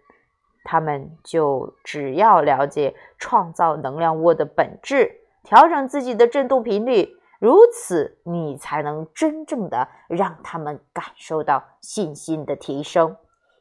[0.63, 5.11] 他们就只要了解创造能量窝的本质，
[5.43, 13.17] 调整自己的振动频率，如此你才能真正的让他们感受到信心的提升。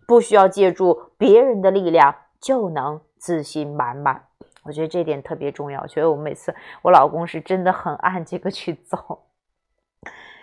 [0.07, 4.25] 不需要借助别人的力量就能自信满满。
[4.65, 5.87] 我觉得这点特别重要。
[5.87, 9.23] 觉得我每次我老公是真的很按这个去走。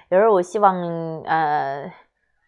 [0.09, 0.75] 有时候我希望，
[1.23, 1.93] 呃，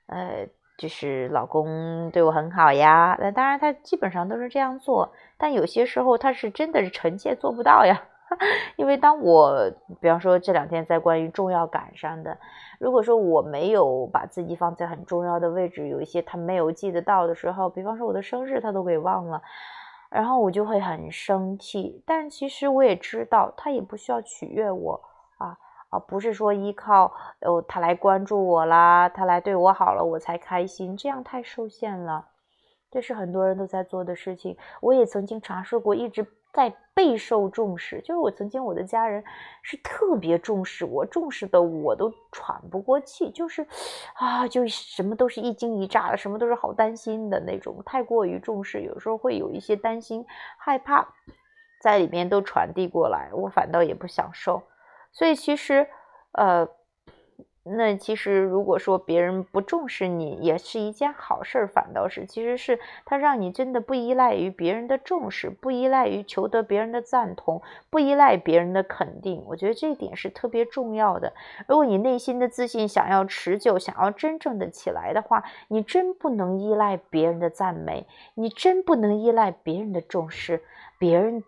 [0.08, 0.48] 呃。
[0.80, 8.02] 就是老公对我很好呀，那当然他基本上都是这样做，但有些时候他是真的是臣妾做不到呀。
[8.78, 9.70] 因为当我
[10.00, 12.38] 比方说这两天在关于重要感上的，
[12.80, 19.42] 如果说我没有把自己放在很重要的位置，有一些他没有记得到的时候，比方说我的生日他都给忘了，
[20.10, 22.02] 然后我就会很生气。
[22.06, 25.02] 但其实我也知道他也不需要取悦我。
[25.90, 32.28] 啊，不是说依靠哦他来关注我啦，他来对我好了，我才开心，这样太受限了。
[32.92, 34.58] 这是很多人都在做的事情。
[34.82, 38.02] 我也曾经尝试过，一直在备受重视。
[38.02, 39.24] 就是我曾经我的家人
[39.62, 43.66] 是特别重视我，重视的我都喘不过气，就是
[44.16, 47.80] 啊，就什么都是一惊一乍的，什么都是好担心的那种。
[47.86, 50.26] 太过于重视，有时候会有一些担心、
[50.58, 51.08] 害怕
[51.82, 54.64] 在里面都传递过来，我反倒也不享受。
[55.20, 55.86] 所以其实，
[56.32, 56.66] 呃，
[57.64, 61.68] 那其实如果说别人不重视你，也是一件好事儿。
[61.68, 69.44] 反倒是，其实是他让你真的不依赖于别人的重视，不依赖于求得别人的赞同，不依赖别人的肯定。
[69.46, 71.34] 我觉得这一点是特别重要的。
[71.68, 80.64] 如果你内心的自信想要持久，想要真正的起来的话，你真不能依赖别人的赞美，你真不能依赖别人的重视，
[80.98, 81.44] 别人。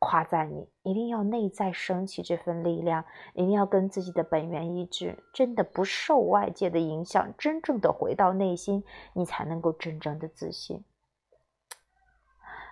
[0.00, 10.84] 夸赞你，一定要内在升起这份力量，一定要跟自己的本源一致，真的不受外界的影响，真正的回到内心，你才能够真正的自信。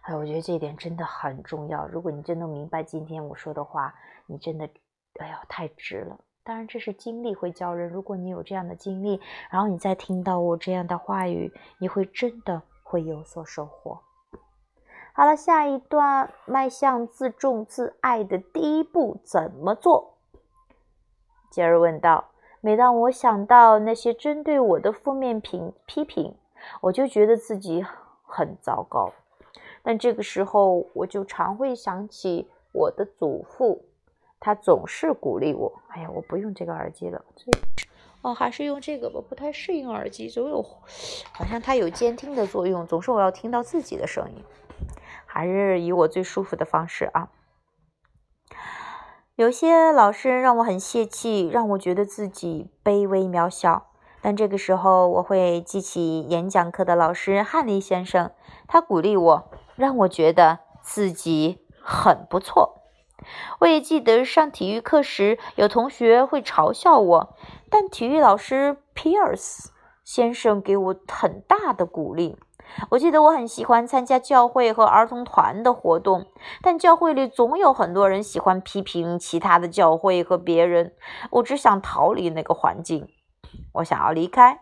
[0.03, 1.87] 哎，我觉得这一点真的很重要。
[1.89, 3.93] 如果你真的明白今天我说的话，
[4.27, 4.71] 你真的，
[5.19, 6.21] 哎呀，太值了。
[6.45, 7.91] 当然，这是经历会教人。
[7.91, 9.21] 如果你有这样的经历，
[9.51, 14.01] 然后你再听到我这样的话语，你会真的会有所收获。
[15.17, 20.19] 好了，下一段迈向自重自爱的第一步怎么做？
[21.51, 22.27] 杰尔问道。
[22.61, 26.35] 每当我想到那些针对我的负面评批评，
[26.83, 27.83] 我就觉得自己
[28.27, 29.11] 很糟糕。
[29.83, 33.87] 但这个时候，我就常会想起我的祖父，
[34.39, 35.73] 他总是鼓励我。
[35.89, 37.51] 哎呀，我不用这个耳机了，这
[38.21, 40.63] 哦，还是用这个吧，不太适应耳机，总有
[41.33, 44.45] 好像它有监听的作用，总是我要听到自己的声音。
[45.37, 47.29] 还是以我最舒服的方式啊。
[49.35, 53.89] 有些老师让我很泄气，让我觉得自己卑微渺小。
[54.23, 58.33] 但这个时候，我会记起演讲课的老师汉利先生，
[58.67, 62.81] 他鼓励我，让我觉得自己很不错。
[63.61, 67.37] 我也记得上体育课时，有同学会嘲笑我，
[67.69, 69.71] 但体育老师皮尔斯
[70.03, 72.39] 先生给我很大的鼓励。
[72.91, 76.27] 我记得我很喜欢参加教会和儿童团的活动，
[76.63, 80.95] 但教会里总有很多人喜欢批评其他的教会和别人。
[81.31, 83.09] 我只想逃离那个环境，
[83.75, 84.61] 我想要离开。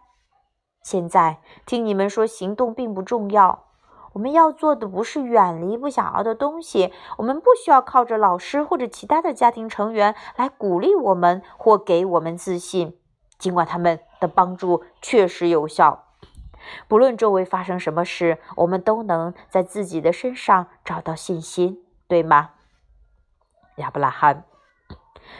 [0.82, 3.64] 现在听你们说，行动并不重要。
[4.12, 6.92] 我们要做的不是远离不想要的东西。
[7.16, 12.96] 我们不需要靠着老师或者其他的家庭成员来鼓励我们或给我们自信，
[13.38, 16.03] 尽管他们的帮助确实有效。
[16.88, 22.50] 不论周围发生什么事，我们都能在自己的身上找到信心，对吗，
[23.76, 24.44] 亚伯拉罕？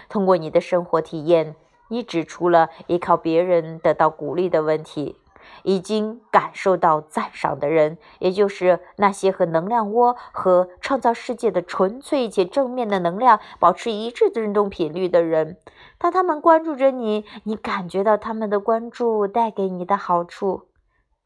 [0.08, 1.56] 通过你的生活体验，
[1.88, 5.16] 你指出了依靠别人得到鼓励的问题。
[5.62, 15.58] 已经感受到赞赏的人，也就是那些和能量窝和创造世界的纯粹且正面的能量保持一致的振动频率的人。
[15.98, 20.62] 当他们关注着你，你感觉到他们的关注带给你的好处，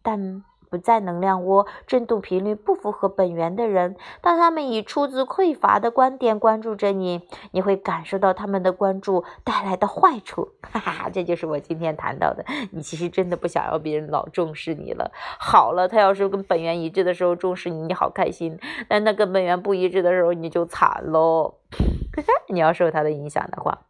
[0.09, 0.43] 但。
[0.71, 10.51] 不在能量窝，振动频率不符合本源的人，当他们以出自匮乏的观点关注着你，你会感受到他们的关注带来的坏处。
[10.71, 12.45] 哈哈，这就是我今天谈到的。
[12.71, 15.11] 你其实真的不想要别人老重视你了。
[15.41, 18.59] 好了，他要是跟本源一致的时候重视你，你好开心；
[18.91, 21.55] 但他跟本源不一致的时候，你就惨喽。
[22.53, 23.88] 你要受他的影响的话。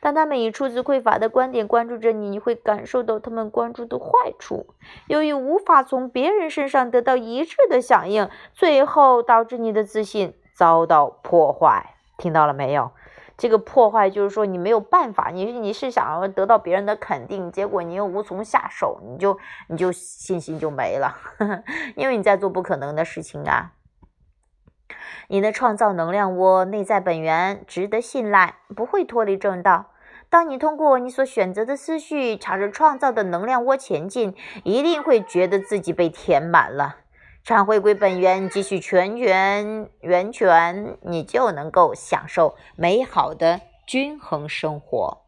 [0.00, 4.08] 当他们以出自匮乏的观点关注着你，你会感受到他们关注的坏
[4.38, 4.66] 处。
[5.06, 11.94] 由于无法从别人身上得到一致的响应，最后导致你的自信遭到破坏。
[12.16, 12.90] 听到了没有？
[13.36, 19.38] 这个破坏就是说你没有办法，你你是想要得到别人的肯定，结果你又无从下手，你就
[19.68, 21.14] 你就信心就没了，
[21.94, 23.70] 因为你在做不可能的事情啊。
[25.28, 29.86] 你的创造能量窝内在本源值得信赖，不会脱离正道。
[30.30, 34.34] 当你通过你所选择的思绪朝着创造的能量窝前进，
[34.64, 36.96] 一定会觉得自己被填满了。
[37.44, 45.27] 常回归本源，继续全员源泉，你就能够享受美好的均衡生活。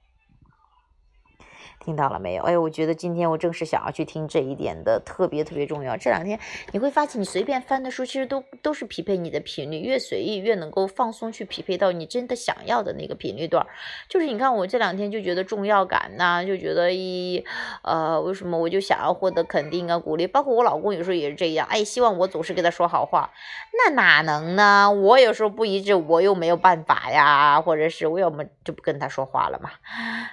[1.82, 2.42] 听到了没有？
[2.42, 5.96] 哎，我觉得今天我正是想要去听这一点的，特别特别重要。
[5.96, 6.38] 这两天
[6.72, 13.66] 你会发现，你随便翻的书，其实都都是匹配你的频率，越随意越能够放松，去匹配到你真的想要的那个频率段。
[14.08, 17.42] 就是你看，我这两天就觉得重要感呐，就觉得一
[17.82, 20.26] 呃，为什么我就想要获得肯定啊、鼓励？
[20.26, 23.30] 包括我老公有时候也是这样，哎，希望我总是给他说好话，
[23.72, 24.90] 那哪能呢？
[24.90, 29.70] 我有时候不一致，我又没有办法呀，或者是我要么就不跟他说话了嘛。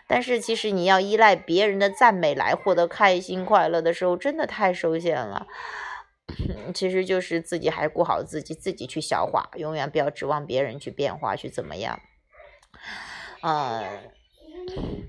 [0.08, 1.37] 但是其实你要依赖。
[1.38, 5.48] 别人的赞美来获得开心快乐的时候，真的太受限了。
[6.76, 12.02] 其实就是自己还顾好自己，自己去消化，永远不要指望别人去变化，去怎么样。
[13.42, 14.12] 嗯，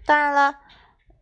[0.07, 0.55] 当然了，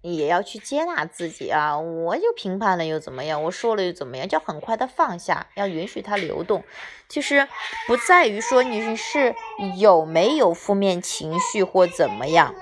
[0.02, 1.78] 也要去接纳自己啊。
[1.78, 3.42] 我就评判了又怎么样？
[3.44, 4.28] 我说了又怎么样？
[4.28, 6.62] 就很快的放下，要允许它流动。
[7.08, 7.48] 其实
[7.86, 9.34] 不在于说你是
[9.78, 12.54] 有没有负面情绪或怎么样。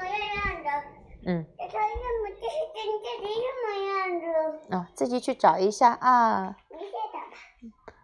[1.26, 1.44] 嗯。
[4.70, 6.56] 哦，自己去找一下啊。
[6.70, 7.36] 你先找吧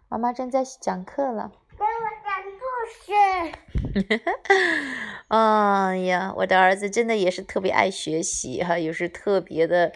[0.09, 1.51] 妈妈正在讲课了。
[1.77, 1.87] 给我
[2.23, 2.63] 讲故
[3.03, 4.21] 事。
[5.29, 9.91] 哎呀，我的儿子真的也是特别爱学习哈，也是特别的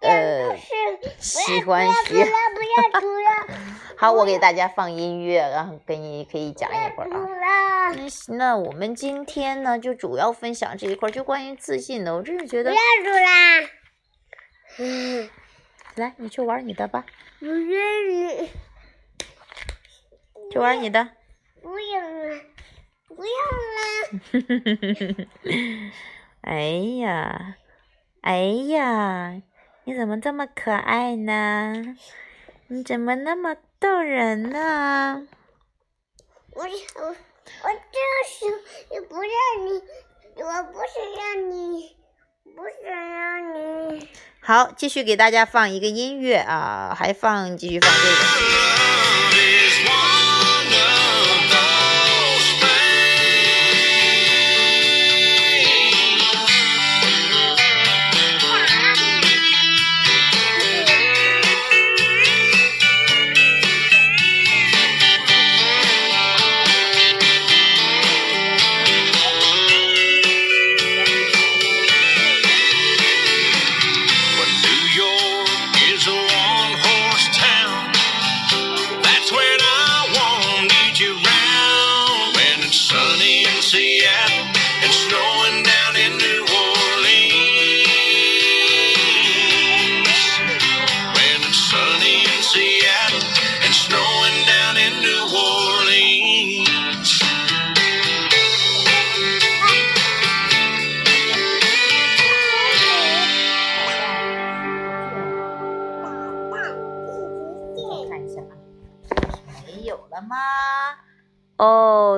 [0.00, 0.56] 呃
[1.18, 2.14] 喜欢学。
[2.14, 2.24] 不要
[3.00, 3.30] 不要
[3.96, 7.94] 好，我给大家放音乐，然后跟你可以讲一会儿啊。
[8.28, 12.16] 那我们今天呢，就主要分享这一块，就关于自信的。
[12.16, 12.70] 我真是觉得。
[12.70, 13.60] 不要煮啦。
[14.78, 15.28] 嗯，
[15.96, 17.04] 来，你去玩你的吧。
[17.38, 18.48] 不愿意。
[20.50, 21.10] 去玩你的。
[21.62, 22.40] 不要了，
[23.08, 23.30] 不要
[25.12, 25.26] 了。
[26.40, 26.70] 哎
[27.00, 27.56] 呀，
[28.22, 28.38] 哎
[28.68, 29.42] 呀，
[29.90, 31.96] 你怎么这么可爱呢？
[32.68, 35.26] 你怎么那么逗人呢？
[36.52, 37.16] 我我我就
[38.28, 38.46] 是
[38.92, 39.26] 也不让
[39.66, 39.82] 你，
[40.36, 41.96] 我不是让你，
[42.54, 44.08] 不是让你。
[44.40, 48.14] 好，继续给大家放一个音乐啊，还放继续放这个。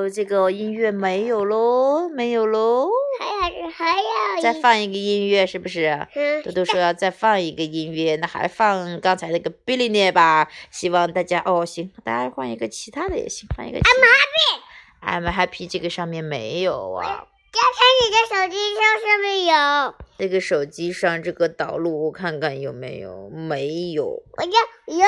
[0.08, 2.88] 这个音乐没有喽，没有喽，
[3.18, 6.06] 还要还要再放一个音乐，是不是？
[6.14, 6.42] 嗯。
[6.42, 10.48] 豆豆说要再放一个音乐，那还放刚才那个 Billy 吧？
[10.70, 13.78] 希望大家哦，行，大家换一个其他的也行，换一个。
[13.78, 14.60] I'm happy。
[15.04, 17.26] I'm happy，这个上面没有啊。
[17.52, 19.94] 加上你的手机上上面有。
[20.16, 23.28] 这个手机上这个导录，我看看有没有？
[23.30, 24.06] 没有。
[24.06, 24.48] 我要
[24.86, 25.06] 有有。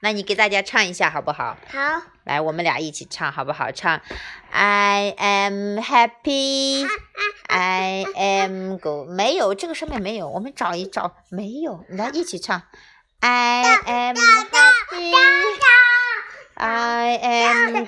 [0.00, 1.56] 那你给大家唱一下好不好？
[1.68, 2.02] 好。
[2.24, 3.70] 来，我们俩一起唱好不好？
[3.70, 4.00] 唱
[4.50, 6.84] ，I am happy,
[7.46, 9.08] I am good。
[9.08, 11.84] 没有，这个上面没有，我们找一找，没有。
[11.88, 12.62] 来，一起唱
[13.20, 15.14] ，I am happy,
[16.54, 17.86] I am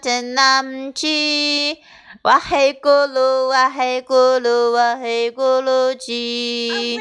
[0.00, 1.78] 特纳姆奇。
[2.26, 6.98] 哇嘿咕噜，哇嘿咕噜，哇嘿咕噜鸡。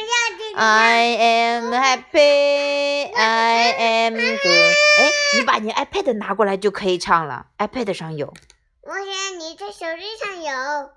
[0.56, 4.76] I am happy, I am good。
[5.00, 8.32] 哎，你把你 iPad 拿过来就可以唱了，iPad 上有。
[8.84, 10.92] 我想你在手机上有。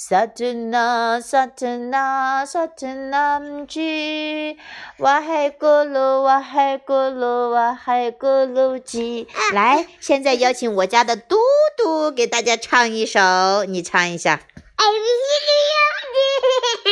[0.00, 4.56] Satna, Satna, Satnam ji，
[4.96, 9.28] 哇嘿咕噜，哇嘿咕噜，哇嘿咕噜鸡。
[9.52, 11.36] 来，现在邀请我家的嘟
[11.76, 13.20] 嘟给大家唱一首，
[13.68, 14.40] 你唱一下。
[14.76, 15.04] A B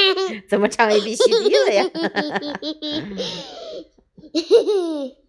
[0.04, 1.84] C D 怎么唱 A B C D 了呀？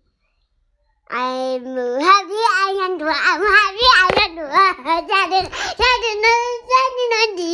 [1.11, 3.05] I'm happy, I am do.
[3.05, 4.45] I am happy, I am do.
[5.07, 6.27] 家庭家庭的
[6.69, 7.49] 家庭的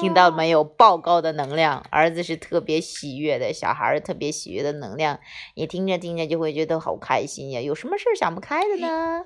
[0.00, 0.62] 听到没有？
[0.62, 5.18] 报告的能量，儿子是特别喜悦的，小孩儿特别喜悦的能量，
[5.56, 7.60] 你听着听着就会觉得好开心呀。
[7.60, 9.24] 有什么事儿想不开的呢？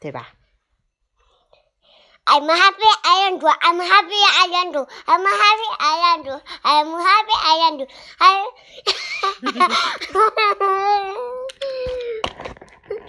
[0.00, 0.34] 对吧？
[2.25, 3.47] I'm happy, I am do.
[3.47, 4.85] I'm happy, I am do.
[5.07, 6.39] I'm happy, I am do.
[6.63, 7.87] I'm happy, I am do.
[8.19, 8.45] I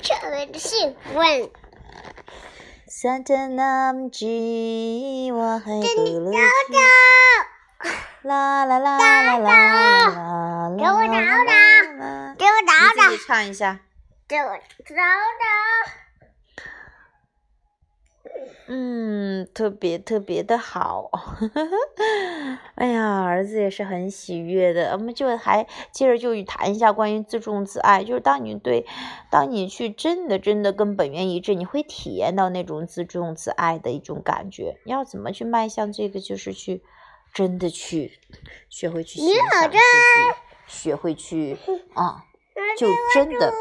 [0.03, 1.51] 特别的兴奋。
[2.89, 6.37] Satnam ji wa hai 真 gulu 的
[6.69, 6.75] ji
[8.23, 11.53] la la la la la la la 给我找 la 找
[11.97, 13.79] la 给我你找找自己，唱一下。
[14.29, 14.49] 给我
[14.85, 15.01] 找找。
[18.68, 21.12] 嗯，特别特别的好，
[22.76, 24.92] 哎呀，儿子也是很喜悦的。
[24.94, 28.86] 我们就还接着就谈一下关于自重自爱，就是当你对，
[29.30, 34.80] 当你去真的真的跟本源一致，你会体验到那种自重自爱的一种感觉。
[34.84, 36.20] 你要怎么去迈向这个？
[36.20, 36.82] 就是去
[37.34, 38.20] 真的去
[38.70, 39.80] 学会去欣赏自己，
[40.66, 41.56] 学会去
[41.94, 42.24] 啊，
[42.78, 43.54] 就真的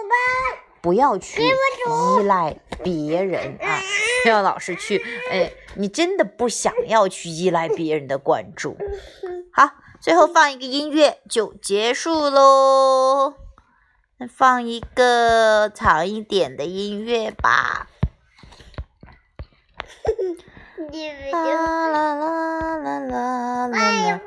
[0.85, 3.81] 不要去依赖别人啊。
[4.23, 8.77] 不要老是去，哎，你真的不想要去依赖别人的关注。
[9.51, 13.33] 好，最后放一个音乐就结束喽。
[14.19, 17.89] 那放一个长一点的音乐吧。
[21.33, 24.21] 啦啦啦啦啦啦哎啦，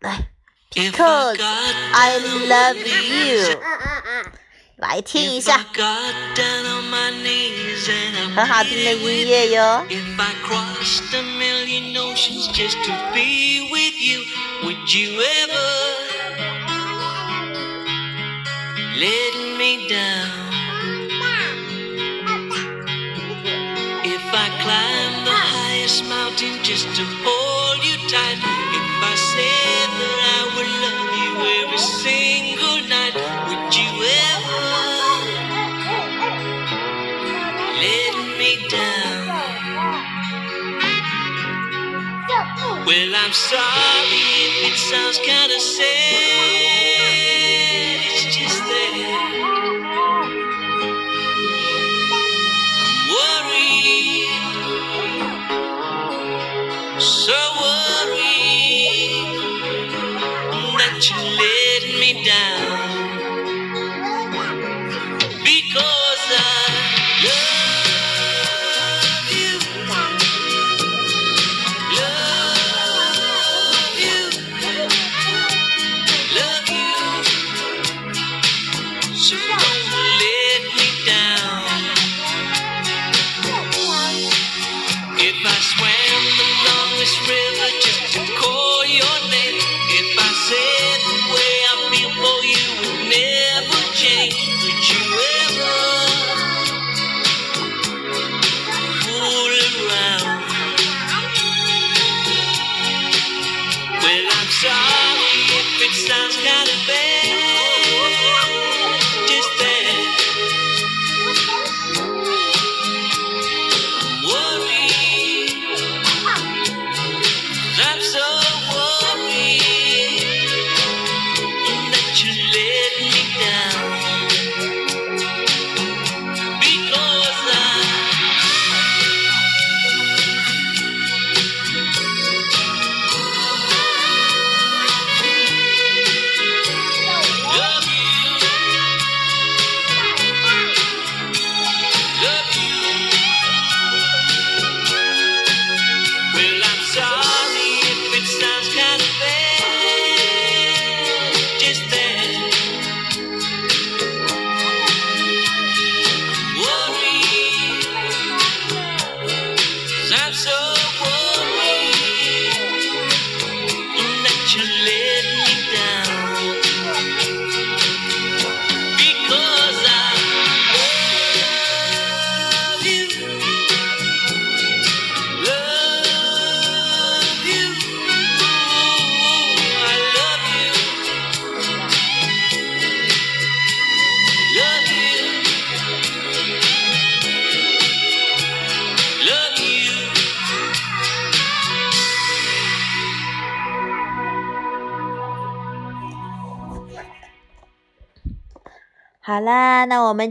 [0.00, 0.28] 爸，来
[0.70, 1.38] ，Because
[1.92, 3.51] I love you，
[4.82, 5.64] 来听一下，
[8.34, 9.86] 很好听的音乐哟。
[42.86, 43.62] Well, I'm sorry
[44.10, 46.71] if it sounds kinda sad.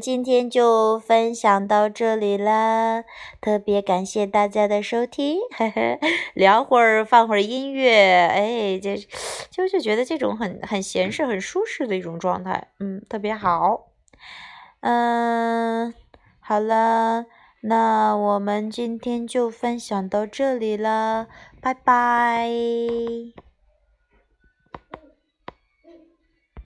[0.01, 3.03] 今天就分享到这里啦，
[3.39, 5.99] 特别感谢大家的收听，嘿嘿，
[6.33, 7.93] 聊会儿放会儿音乐，
[8.27, 8.97] 哎，这
[9.51, 13.87] 就就觉得这种很很闲适、很舒适的一种状态，嗯，特别好。
[14.79, 15.93] 嗯，
[16.39, 17.27] 好了，
[17.61, 21.27] 那我们今天就分享到这里了，
[21.61, 22.49] 拜拜。